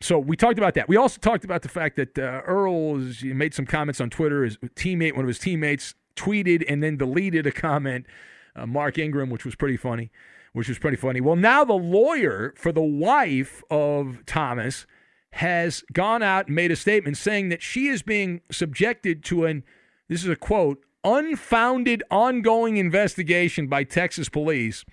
[0.00, 0.88] So we talked about that.
[0.88, 4.44] We also talked about the fact that uh, Earl made some comments on Twitter.
[4.44, 8.06] His teammate, one of his teammates, tweeted and then deleted a comment,
[8.54, 10.12] uh, Mark Ingram, which was pretty funny.
[10.52, 11.20] Which was pretty funny.
[11.20, 14.86] Well, now the lawyer for the wife of Thomas
[15.32, 19.64] has gone out and made a statement saying that she is being subjected to an,
[20.08, 24.84] this is a quote, unfounded ongoing investigation by Texas police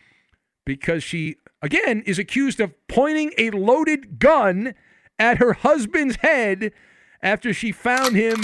[0.66, 4.74] because she, again, is accused of pointing a loaded gun
[5.20, 6.72] at her husband's head
[7.22, 8.42] after she found him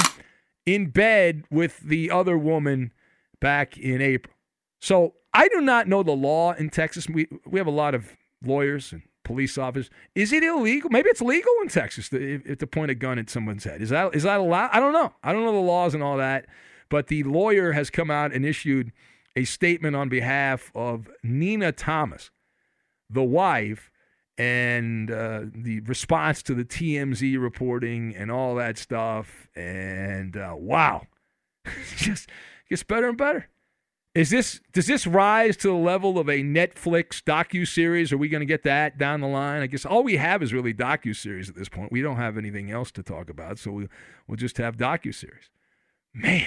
[0.66, 2.92] in bed with the other woman
[3.40, 4.36] back in April.
[4.80, 7.08] So I do not know the law in Texas.
[7.08, 9.90] We, we have a lot of lawyers and police officer.
[10.16, 10.90] Is it illegal?
[10.90, 13.82] Maybe it's legal in Texas to, to point a gun at someone's head.
[13.82, 14.70] Is that is that allowed?
[14.72, 15.14] I don't know.
[15.24, 16.46] I don't know the laws and all that.
[16.90, 18.92] But the lawyer has come out and issued
[19.36, 22.30] a statement on behalf of Nina Thomas,
[23.10, 23.90] the wife,
[24.38, 29.48] and uh, the response to the TMZ reporting and all that stuff.
[29.56, 31.08] And uh, wow,
[31.96, 32.30] just
[32.70, 33.50] gets better and better.
[34.16, 38.14] Is this does this rise to the level of a Netflix docu series?
[38.14, 39.64] Are we going to get that down the line?
[39.64, 41.92] I guess all we have is really docu series at this point.
[41.92, 43.88] We don't have anything else to talk about, so we,
[44.28, 45.50] we'll just have docu series.
[46.14, 46.46] Man,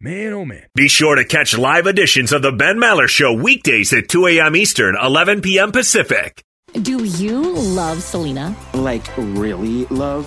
[0.00, 0.66] man, oh man!
[0.74, 4.56] Be sure to catch live editions of the Ben Maller Show weekdays at 2 a.m.
[4.56, 5.70] Eastern, 11 p.m.
[5.70, 6.42] Pacific.
[6.72, 8.56] Do you love Selena?
[8.74, 10.26] Like really love?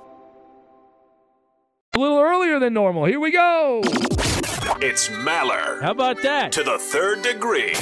[2.01, 3.05] A little earlier than normal.
[3.05, 3.81] Here we go.
[4.81, 5.79] It's Maller.
[5.83, 6.51] How about that?
[6.53, 7.75] To the third degree.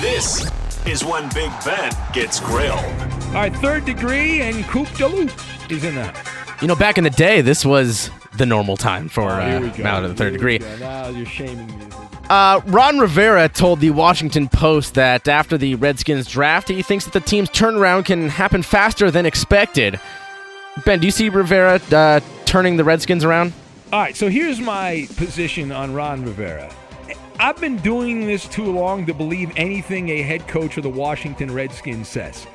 [0.00, 0.50] This
[0.86, 2.78] is when Big Ben gets grilled.
[2.78, 5.30] All right, third degree and Coop de Loop
[5.70, 6.16] is in that.
[6.62, 9.68] You know, back in the day, this was the normal time for Oh, uh, we
[9.68, 9.82] go.
[9.82, 10.58] Mount of the third degree.
[10.80, 11.84] Now you're shaming me.
[12.30, 17.12] Uh, Ron Rivera told the Washington Post that after the Redskins draft, he thinks that
[17.12, 20.00] the team's turnaround can happen faster than expected.
[20.86, 22.20] Ben, do you see Rivera uh,
[22.54, 23.52] turning the Redskins around?
[23.92, 26.72] All right, so here's my position on Ron Rivera.
[27.40, 31.52] I've been doing this too long to believe anything a head coach of the Washington
[31.52, 32.46] Redskins says.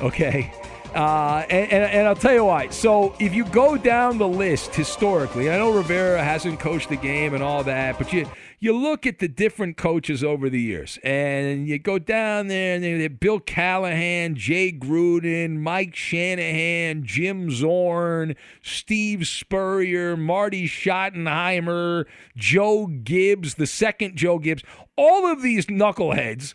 [0.00, 0.50] Okay?
[0.94, 2.70] Uh, and, and, and I'll tell you why.
[2.70, 7.34] So if you go down the list historically, I know Rivera hasn't coached the game
[7.34, 8.26] and all that, but you
[8.62, 12.84] you look at the different coaches over the years, and you go down there, and
[12.84, 22.04] they're Bill Callahan, Jay Gruden, Mike Shanahan, Jim Zorn, Steve Spurrier, Marty Schottenheimer,
[22.36, 24.62] Joe Gibbs, the second Joe Gibbs,
[24.96, 26.54] all of these knuckleheads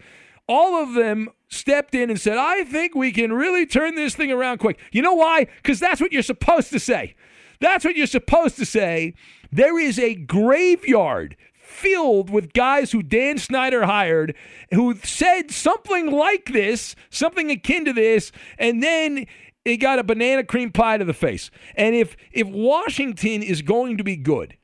[0.50, 4.32] all of them stepped in and said, I think we can really turn this thing
[4.32, 4.80] around quick.
[4.94, 5.48] You know why?
[5.58, 7.16] Because that's what you're supposed to say.
[7.60, 9.14] That's what you're supposed to say.
[9.52, 11.36] There is a graveyard
[11.78, 14.36] filled with guys who Dan Snyder hired
[14.74, 19.28] who said something like this, something akin to this, and then
[19.64, 21.52] it got a banana cream pie to the face.
[21.76, 24.58] And if if Washington is going to be good,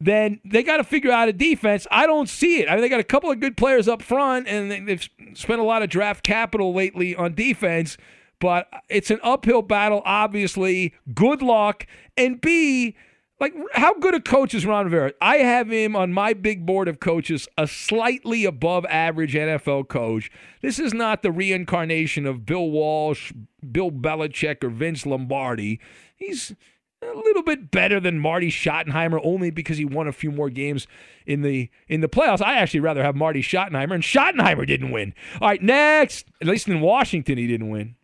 [0.00, 1.86] then they got to figure out a defense.
[1.90, 2.68] I don't see it.
[2.68, 5.60] I mean, they got a couple of good players up front, and they- they've spent
[5.60, 7.98] a lot of draft capital lately on defense.
[8.40, 10.94] But it's an uphill battle, obviously.
[11.12, 11.86] Good luck,
[12.16, 12.96] and B,
[13.40, 15.14] Like, how good a coach is Ron Rivera?
[15.22, 20.30] I have him on my big board of coaches, a slightly above average NFL coach.
[20.60, 23.32] This is not the reincarnation of Bill Walsh,
[23.72, 25.80] Bill Belichick, or Vince Lombardi.
[26.14, 26.54] He's
[27.02, 30.86] a little bit better than Marty Schottenheimer only because he won a few more games
[31.24, 32.42] in the in the playoffs.
[32.42, 35.14] I actually rather have Marty Schottenheimer, and Schottenheimer didn't win.
[35.40, 36.26] All right, next.
[36.42, 37.96] At least in Washington, he didn't win.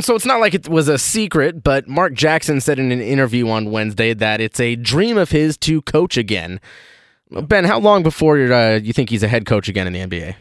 [0.00, 3.48] So it's not like it was a secret, but Mark Jackson said in an interview
[3.48, 6.60] on Wednesday that it's a dream of his to coach again.
[7.30, 10.34] Ben, how long before uh, you think he's a head coach again in the NBA?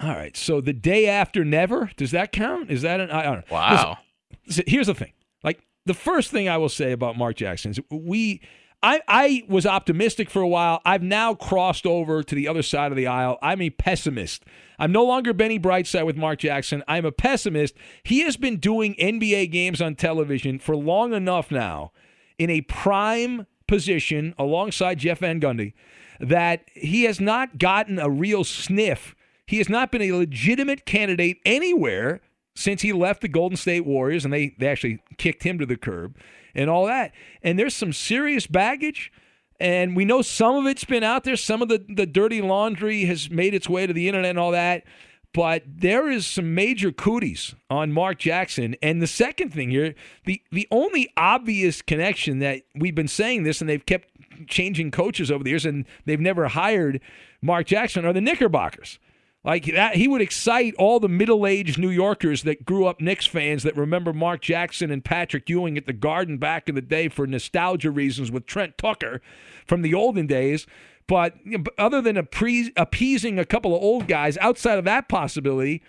[0.00, 0.36] All right.
[0.36, 2.70] So the day after never, does that count?
[2.70, 3.42] Is that an I don't know.
[3.50, 3.98] Wow.
[4.46, 5.12] Listen, here's the thing.
[5.42, 8.42] Like the first thing I will say about Mark Jackson is we
[8.82, 10.80] I, I was optimistic for a while.
[10.84, 13.38] I've now crossed over to the other side of the aisle.
[13.42, 14.44] I'm a pessimist.
[14.78, 16.84] I'm no longer Benny Brightside with Mark Jackson.
[16.86, 17.74] I'm a pessimist.
[18.02, 21.92] He has been doing NBA games on television for long enough now
[22.38, 25.72] in a prime position alongside Jeff Van Gundy
[26.20, 29.14] that he has not gotten a real sniff.
[29.46, 32.20] He has not been a legitimate candidate anywhere
[32.54, 35.76] since he left the Golden State Warriors and they, they actually kicked him to the
[35.76, 36.16] curb
[36.56, 37.12] and all that.
[37.42, 39.12] And there's some serious baggage.
[39.60, 41.36] And we know some of it's been out there.
[41.36, 44.50] Some of the, the dirty laundry has made its way to the internet and all
[44.50, 44.84] that.
[45.32, 48.74] But there is some major cooties on Mark Jackson.
[48.82, 49.94] And the second thing here,
[50.24, 54.10] the, the only obvious connection that we've been saying this, and they've kept
[54.46, 57.00] changing coaches over the years, and they've never hired
[57.42, 58.98] Mark Jackson, are the Knickerbockers.
[59.46, 63.62] Like that, he would excite all the middle-aged New Yorkers that grew up Knicks fans
[63.62, 67.28] that remember Mark Jackson and Patrick Ewing at the Garden back in the day for
[67.28, 69.22] nostalgia reasons with Trent Tucker
[69.64, 70.66] from the olden days.
[71.06, 75.80] But you know, other than appeasing a couple of old guys, outside of that possibility,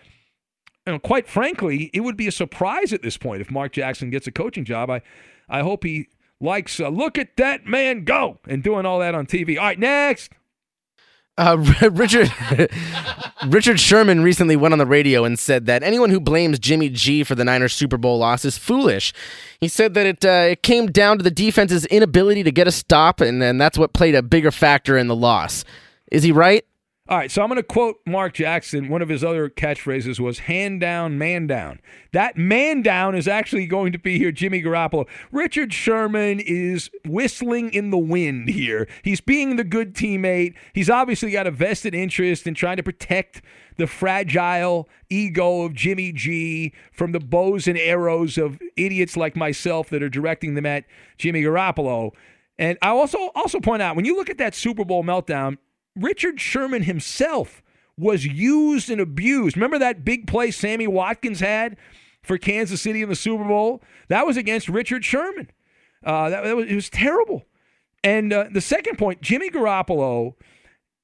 [0.86, 4.12] you know, quite frankly, it would be a surprise at this point if Mark Jackson
[4.12, 4.92] gets a coaching job.
[4.92, 5.02] I,
[5.50, 9.26] I hope he likes uh, look at that man go and doing all that on
[9.26, 9.58] TV.
[9.58, 10.32] All right, next.
[11.38, 11.58] Uh,
[11.92, 12.32] Richard
[13.48, 17.24] Richard Sherman recently went on the radio and said that anyone who blames Jimmy G
[17.24, 19.14] for the Niners Super Bowl loss is foolish.
[19.62, 22.72] He said that it uh, it came down to the defense's inability to get a
[22.72, 25.64] stop, and, and that's what played a bigger factor in the loss.
[26.12, 26.66] Is he right?
[27.10, 28.90] All right, so I'm going to quote Mark Jackson.
[28.90, 31.80] One of his other catchphrases was hand down, man down.
[32.12, 35.08] That man down is actually going to be here, Jimmy Garoppolo.
[35.32, 38.90] Richard Sherman is whistling in the wind here.
[39.04, 40.56] He's being the good teammate.
[40.74, 43.42] He's obviously got a vested interest in trying to protect
[43.78, 49.90] the fragile ego of Jimmy G from the bows and arrows of idiots like myself
[49.92, 50.84] that are directing them at
[51.18, 52.12] Jimmy Garoppolo.
[52.60, 55.58] And I also also point out when you look at that Super Bowl meltdown,
[56.02, 57.62] Richard Sherman himself
[57.98, 59.58] was used and abused.
[59.58, 61.78] Remember that big play Sammy Watkins had
[62.22, 63.82] for Kansas City in the Super Bowl?
[64.10, 65.50] That was against Richard Sherman.
[66.04, 67.46] Uh, that, that was, it was terrible.
[68.04, 70.36] And uh, the second point, Jimmy Garoppolo,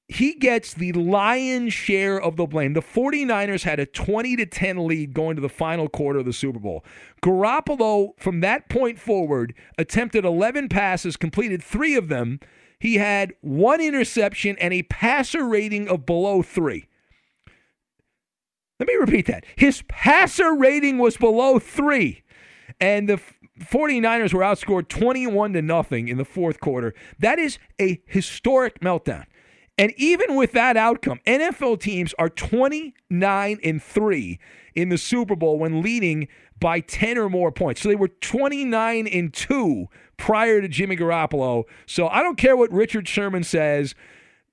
[0.08, 2.74] he gets the lion's share of the blame.
[2.74, 6.34] The 49ers had a 20 to 10 lead going to the final quarter of the
[6.34, 6.86] Super Bowl.
[7.24, 12.40] Garoppolo, from that point forward, attempted 11 passes, completed three of them
[12.84, 16.90] he had one interception and a passer rating of below three.
[18.78, 19.46] Let me repeat that.
[19.56, 22.24] His passer rating was below three.
[22.82, 23.22] And the
[23.58, 26.94] 49ers were outscored 21 to nothing in the fourth quarter.
[27.20, 29.28] That is a historic meltdown.
[29.78, 34.40] And even with that outcome, NFL teams are 29 and 3
[34.76, 36.28] in the Super Bowl when leading
[36.60, 37.80] by 10 or more points.
[37.80, 39.88] So they were 29 and 2
[40.18, 41.64] prior to Jimmy Garoppolo.
[41.86, 43.96] So I don't care what Richard Sherman says.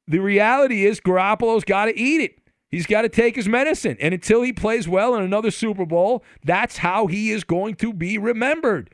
[0.07, 2.39] The reality is Garoppolo's got to eat it.
[2.71, 3.97] He's got to take his medicine.
[4.01, 7.93] And until he plays well in another Super Bowl, that's how he is going to
[7.93, 8.91] be remembered.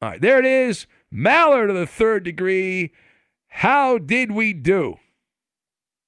[0.00, 0.86] All right, there it is.
[1.12, 2.92] Maller to the third degree.
[3.48, 4.96] How did we do?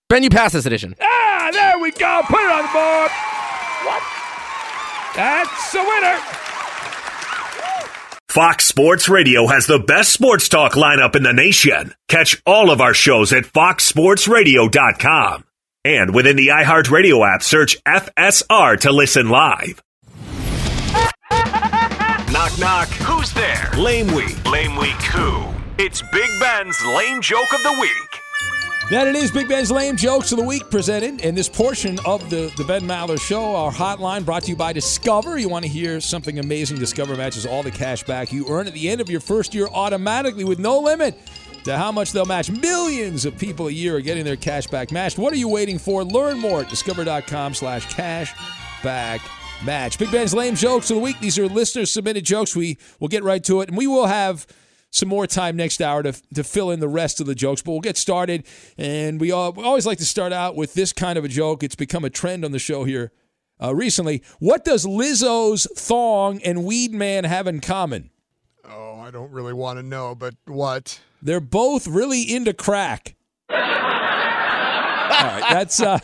[0.09, 0.95] Ben, you pass this edition.
[1.01, 2.23] Ah, there we go.
[2.27, 3.11] Put it on the board.
[3.85, 4.03] What?
[5.15, 6.39] That's a winner.
[8.31, 11.93] Fox Sports Radio has the best sports talk lineup in the nation.
[12.07, 15.45] Catch all of our shows at foxsportsradio.com.
[15.85, 19.83] And within the iHeartRadio app, search FSR to listen live.
[22.31, 22.89] Knock, knock.
[22.89, 23.68] Who's there?
[23.76, 24.49] Lame Week.
[24.49, 25.45] Lame Week who?
[25.78, 28.20] It's Big Ben's Lame Joke of the Week.
[28.91, 32.28] That it is Big Ben's Lame Jokes of the Week presented in this portion of
[32.28, 33.55] the, the Ben Maller Show.
[33.55, 35.38] Our hotline brought to you by Discover.
[35.38, 36.78] You want to hear something amazing?
[36.78, 39.68] Discover matches all the cash back you earn at the end of your first year
[39.68, 41.16] automatically with no limit
[41.62, 42.51] to how much they'll match.
[42.51, 45.18] Millions of people a year are getting their cash back matched.
[45.18, 46.03] What are you waiting for?
[46.03, 48.34] Learn more at discover.com slash cash
[48.82, 49.20] back
[49.64, 50.01] match.
[50.01, 51.20] Big Ben's Lame Jokes of the Week.
[51.20, 52.57] These are listener submitted jokes.
[52.57, 53.68] We will get right to it.
[53.68, 54.49] And we will have
[54.91, 57.62] some more time next hour to, to fill in the rest of the jokes.
[57.62, 58.47] But we'll get started.
[58.76, 61.62] And we, all, we always like to start out with this kind of a joke.
[61.62, 63.12] It's become a trend on the show here
[63.62, 64.22] uh, recently.
[64.38, 68.11] What does Lizzo's thong and Weed Man have in common?
[68.68, 71.01] Oh, I don't really want to know, but what?
[71.22, 73.16] They're both really into crack.
[73.51, 73.57] All
[75.26, 75.99] right, that's uh,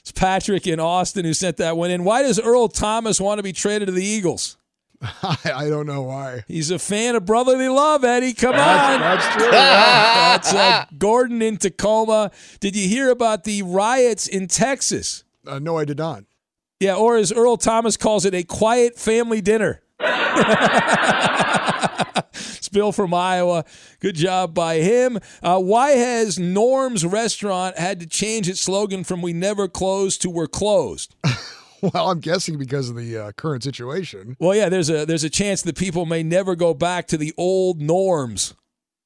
[0.00, 2.04] it's Patrick in Austin who sent that one in.
[2.04, 4.57] Why does Earl Thomas want to be traded to the Eagles?
[5.00, 6.44] I, I don't know why.
[6.48, 8.34] He's a fan of brotherly love, Eddie.
[8.34, 9.00] Come That's- on.
[9.00, 12.30] that's true, that's uh, Gordon in Tacoma.
[12.60, 15.24] Did you hear about the riots in Texas?
[15.46, 16.24] Uh, no, I did not.
[16.80, 19.82] Yeah, or as Earl Thomas calls it, a quiet family dinner.
[22.32, 23.64] Spill from Iowa.
[24.00, 25.18] Good job by him.
[25.42, 30.30] Uh, why has Norm's restaurant had to change its slogan from "We never close" to
[30.30, 31.14] "We're closed"?
[31.94, 34.36] Well, I'm guessing because of the uh, current situation.
[34.40, 37.32] Well, yeah, there's a there's a chance that people may never go back to the
[37.36, 38.54] old norms.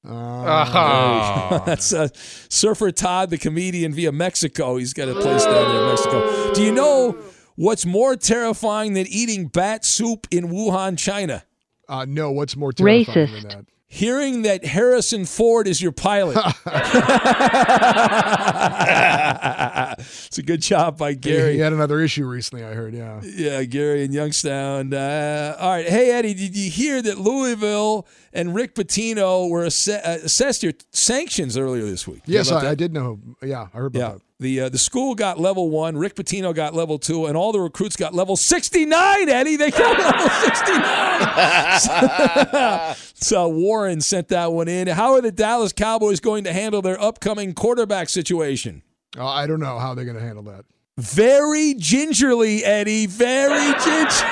[0.04, 1.62] Oh.
[1.66, 4.76] That's uh, Surfer Todd, the comedian via Mexico.
[4.76, 6.52] He's got a place down there in Mexico.
[6.54, 7.16] Do you know
[7.56, 11.44] what's more terrifying than eating bat soup in Wuhan, China?
[11.88, 13.42] Uh, no, what's more terrifying Racist.
[13.42, 13.66] than that?
[13.94, 16.38] Hearing that Harrison Ford is your pilot.
[19.98, 21.52] it's a good job by Gary.
[21.54, 23.20] He had another issue recently, I heard, yeah.
[23.22, 24.94] Yeah, Gary in Youngstown.
[24.94, 25.86] Uh, all right.
[25.86, 30.72] Hey, Eddie, did you hear that Louisville and Rick Pitino were asse- uh, assessed your
[30.92, 32.22] sanctions earlier this week?
[32.24, 33.20] Yes, I, I did know.
[33.42, 34.12] Yeah, I heard about Yeah.
[34.14, 34.22] that.
[34.42, 37.60] The, uh, the school got level one, Rick Pitino got level two, and all the
[37.60, 39.54] recruits got level 69, Eddie.
[39.56, 42.96] They got level 69.
[43.14, 44.88] so Warren sent that one in.
[44.88, 48.82] How are the Dallas Cowboys going to handle their upcoming quarterback situation?
[49.16, 50.64] Uh, I don't know how they're going to handle that.
[50.98, 53.06] Very gingerly, Eddie.
[53.06, 54.28] Very gingerly.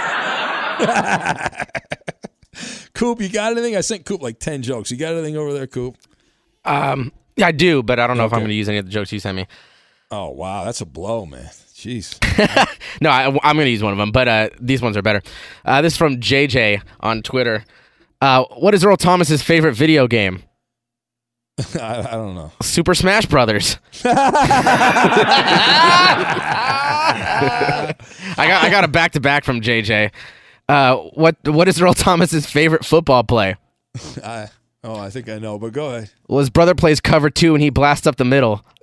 [2.95, 3.77] Coop, you got anything?
[3.77, 4.91] I sent Coop like 10 jokes.
[4.91, 5.97] You got anything over there, Coop?
[6.65, 8.91] Um, I do, but I don't know if I'm going to use any of the
[8.91, 9.47] jokes you sent me.
[10.11, 10.65] Oh, wow.
[10.65, 11.51] That's a blow, man.
[11.75, 12.19] Jeez.
[13.01, 15.23] no, I, am going to use one of them, but uh, these ones are better.
[15.65, 17.65] Uh, this is from JJ on Twitter.
[18.21, 20.43] Uh, what is Earl Thomas's favorite video game?
[21.81, 22.53] I, I don't know.
[22.61, 23.79] Super Smash Brothers.
[24.05, 24.35] I
[28.37, 30.11] got I got a back to back from JJ.
[30.69, 33.57] Uh, what what is Earl Thomas's favorite football play?
[34.23, 34.49] I,
[34.85, 36.11] oh, I think I know, but go ahead.
[36.28, 38.64] Well, his brother plays cover two and he blasts up the middle.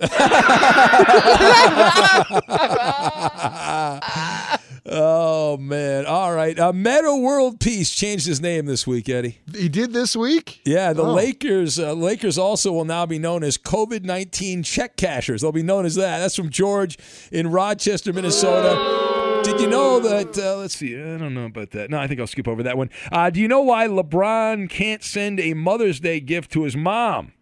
[4.86, 6.06] oh, man.
[6.06, 6.58] All right.
[6.58, 9.38] Uh, Meta World Peace changed his name this week, Eddie.
[9.54, 10.60] He did this week?
[10.64, 11.12] Yeah, the Oh.
[11.14, 11.78] Lakers.
[11.78, 15.42] Uh, Lakers also will now be known as COVID nineteen check cashers.
[15.42, 16.18] They'll be known as that.
[16.18, 16.98] That's from George
[17.32, 19.16] in Rochester, Minnesota.
[19.42, 20.38] Did you know that?
[20.38, 20.94] Uh, let's see.
[20.96, 21.90] I don't know about that.
[21.90, 22.90] No, I think I'll skip over that one.
[23.10, 27.32] Uh, do you know why LeBron can't send a Mother's Day gift to his mom?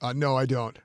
[0.00, 0.78] Uh, no, I don't.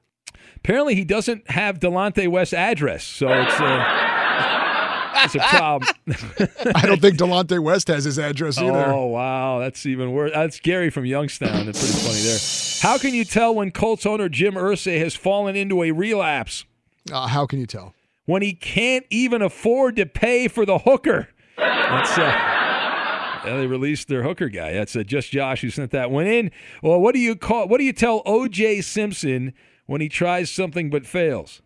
[0.58, 5.92] Apparently, he doesn't have Delonte West's address, so it's uh, it's a problem.
[6.76, 8.88] I don't think Delonte West has his address either.
[8.88, 10.32] Oh wow, that's even worse.
[10.34, 11.68] That's Gary from Youngstown.
[11.68, 12.40] It's pretty funny there.
[12.82, 16.66] How can you tell when Colts owner Jim Irsay has fallen into a relapse?
[17.12, 17.94] Uh, how can you tell?
[18.26, 21.30] When he can't even afford to pay for the hooker.
[21.58, 24.74] That's uh, they released their hooker guy.
[24.74, 26.52] That's uh, just Josh who sent that one in.
[26.82, 27.68] Well, what do you call?
[27.68, 28.82] What do you tell O.J.
[28.82, 29.54] Simpson
[29.86, 31.62] when he tries something but fails?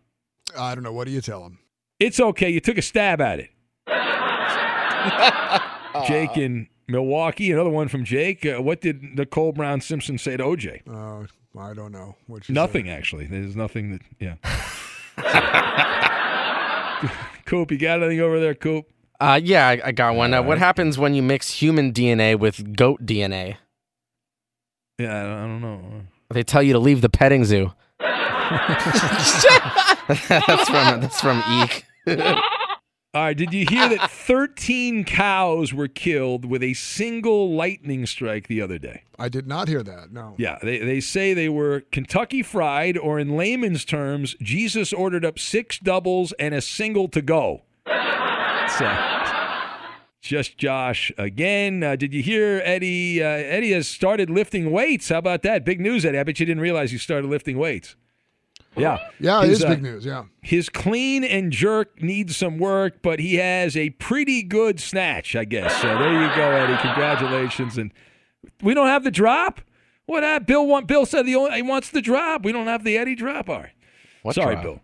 [0.56, 0.92] I don't know.
[0.92, 1.58] What do you tell him?
[1.98, 2.50] It's okay.
[2.50, 3.50] You took a stab at it.
[6.06, 7.52] Jake in Milwaukee.
[7.52, 8.44] Another one from Jake.
[8.44, 10.82] Uh, what did Nicole Brown Simpson say to OJ?
[10.88, 11.26] Uh,
[11.58, 12.16] I don't know.
[12.48, 13.26] Nothing, actually.
[13.26, 14.36] There's nothing that, yeah.
[17.46, 18.86] Coop, you got anything over there, Coop?
[19.18, 20.32] Uh, yeah, I, I got one.
[20.32, 23.56] Uh, what happens when you mix human DNA with goat DNA?
[24.98, 26.00] Yeah, I don't, I don't know.
[26.30, 27.72] They tell you to leave the petting zoo.
[30.28, 31.84] that's from that's from Eek.
[33.12, 38.46] All right, did you hear that 13 cows were killed with a single lightning strike
[38.46, 39.02] the other day?
[39.18, 40.12] I did not hear that.
[40.12, 40.34] No.
[40.38, 45.40] Yeah, they, they say they were Kentucky fried, or in layman's terms, Jesus ordered up
[45.40, 47.62] six doubles and a single to go.
[48.78, 48.96] So,
[50.20, 51.82] just Josh again.
[51.82, 53.20] Uh, did you hear Eddie?
[53.20, 55.08] Uh, Eddie has started lifting weights.
[55.08, 55.64] How about that?
[55.64, 56.18] Big news, Eddie.
[56.18, 57.96] I bet you didn't realize you started lifting weights.
[58.76, 58.98] Yeah.
[59.18, 60.04] Yeah, it His, is uh, big news.
[60.04, 60.24] Yeah.
[60.42, 65.44] His clean and jerk needs some work, but he has a pretty good snatch, I
[65.44, 65.76] guess.
[65.80, 66.80] So there you go, Eddie.
[66.80, 67.76] Congratulations.
[67.78, 67.92] And
[68.62, 69.60] we don't have the drop.
[70.06, 70.46] What happened?
[70.46, 72.44] Bill want Bill said the only, he wants the drop.
[72.44, 73.48] We don't have the Eddie drop.
[73.48, 73.70] All right.
[74.22, 74.64] What Sorry, drop?
[74.64, 74.80] Bill.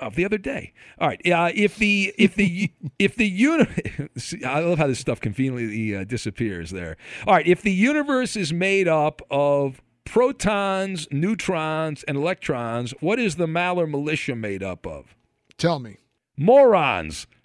[0.00, 0.72] Of the other day.
[1.00, 1.20] All right.
[1.28, 3.66] Uh, if the if the if the uni-
[4.16, 6.96] See, I love how this stuff conveniently uh, disappears there.
[7.26, 7.46] All right.
[7.46, 13.88] If the universe is made up of protons, neutrons, and electrons, what is the Maller
[13.88, 15.14] militia made up of?
[15.58, 15.98] Tell me.
[16.36, 17.26] Morons.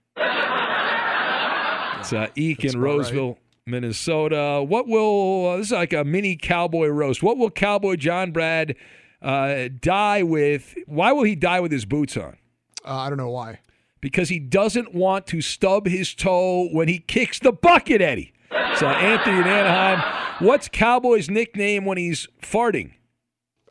[2.00, 2.98] It's uh, Eek That's in about right.
[2.98, 4.62] Roseville, Minnesota.
[4.68, 7.24] What will uh, this is like a mini cowboy roast?
[7.24, 8.76] What will Cowboy John Brad
[9.22, 10.76] uh, die with?
[10.86, 12.36] Why will he die with his boots on?
[12.84, 13.62] Uh, I don't know why.
[14.02, 18.34] Because he doesn't want to stub his toe when he kicks the bucket, Eddie.
[18.76, 20.02] So Anthony in Anaheim.
[20.40, 22.94] What's Cowboy's nickname when he's farting?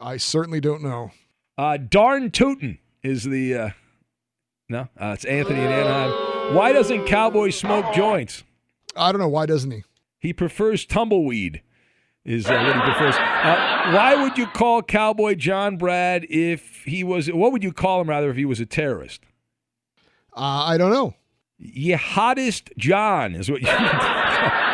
[0.01, 1.11] I certainly don't know.
[1.59, 3.55] Uh, darn tootin' is the.
[3.55, 3.71] Uh,
[4.69, 6.55] no, uh, it's Anthony in Anaheim.
[6.55, 8.43] Why doesn't Cowboy smoke joints?
[8.97, 9.29] I don't know.
[9.29, 9.85] Why doesn't he?
[10.19, 11.63] He prefers tumbleweed.
[12.25, 13.17] Is uh, what he prefers.
[13.17, 17.27] Uh, why would you call Cowboy John Brad if he was?
[17.31, 19.23] What would you call him rather if he was a terrorist?
[20.33, 21.15] Uh, I don't know.
[21.61, 23.69] Jihadist John is what you.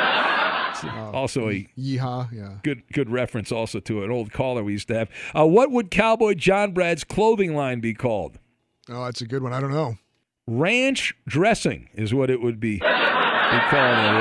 [0.84, 2.58] It's also a Yeehaw, yeah.
[2.62, 5.10] good good reference also to an old caller we used to have.
[5.36, 8.38] Uh, what would Cowboy John Brad's clothing line be called?
[8.88, 9.52] Oh, that's a good one.
[9.52, 9.96] I don't know.
[10.46, 12.80] Ranch dressing is what it would be.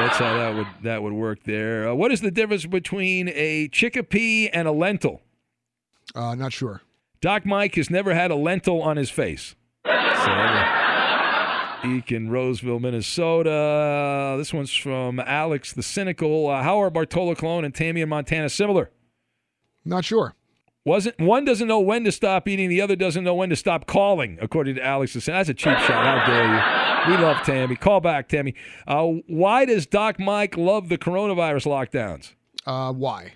[0.07, 1.89] That's how that would that would work there.
[1.89, 5.21] Uh, what is the difference between a chickpea and a lentil?
[6.15, 6.81] Uh, not sure.
[7.19, 9.55] Doc Mike has never had a lentil on his face.
[9.85, 10.86] So, uh,
[11.85, 14.35] Eek in Roseville, Minnesota.
[14.37, 16.49] This one's from Alex the Cynical.
[16.49, 18.89] Uh, how are Bartolo Colon and Tammy in Montana similar?
[19.85, 20.35] Not sure.
[20.85, 23.87] Wasn't one doesn't know when to stop eating, the other doesn't know when to stop
[23.87, 25.13] calling, according to Alex.
[25.13, 25.19] the.
[25.19, 26.05] That's a cheap shot.
[26.05, 27.17] How dare you?
[27.17, 27.75] We love Tammy.
[27.75, 28.55] Call back, Tammy.
[28.87, 32.33] Uh, why does Doc Mike love the coronavirus lockdowns?
[32.65, 33.33] Uh, why?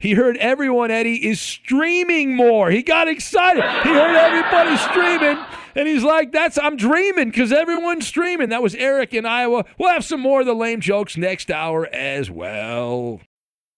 [0.00, 2.70] He heard everyone, Eddie, is streaming more.
[2.70, 3.64] He got excited.
[3.82, 5.44] He heard everybody streaming,
[5.74, 9.64] and he's like, "That's I'm dreaming because everyone's streaming." That was Eric in Iowa.
[9.76, 13.20] We'll have some more of the lame jokes next hour as well.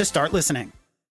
[0.00, 0.79] to start listening.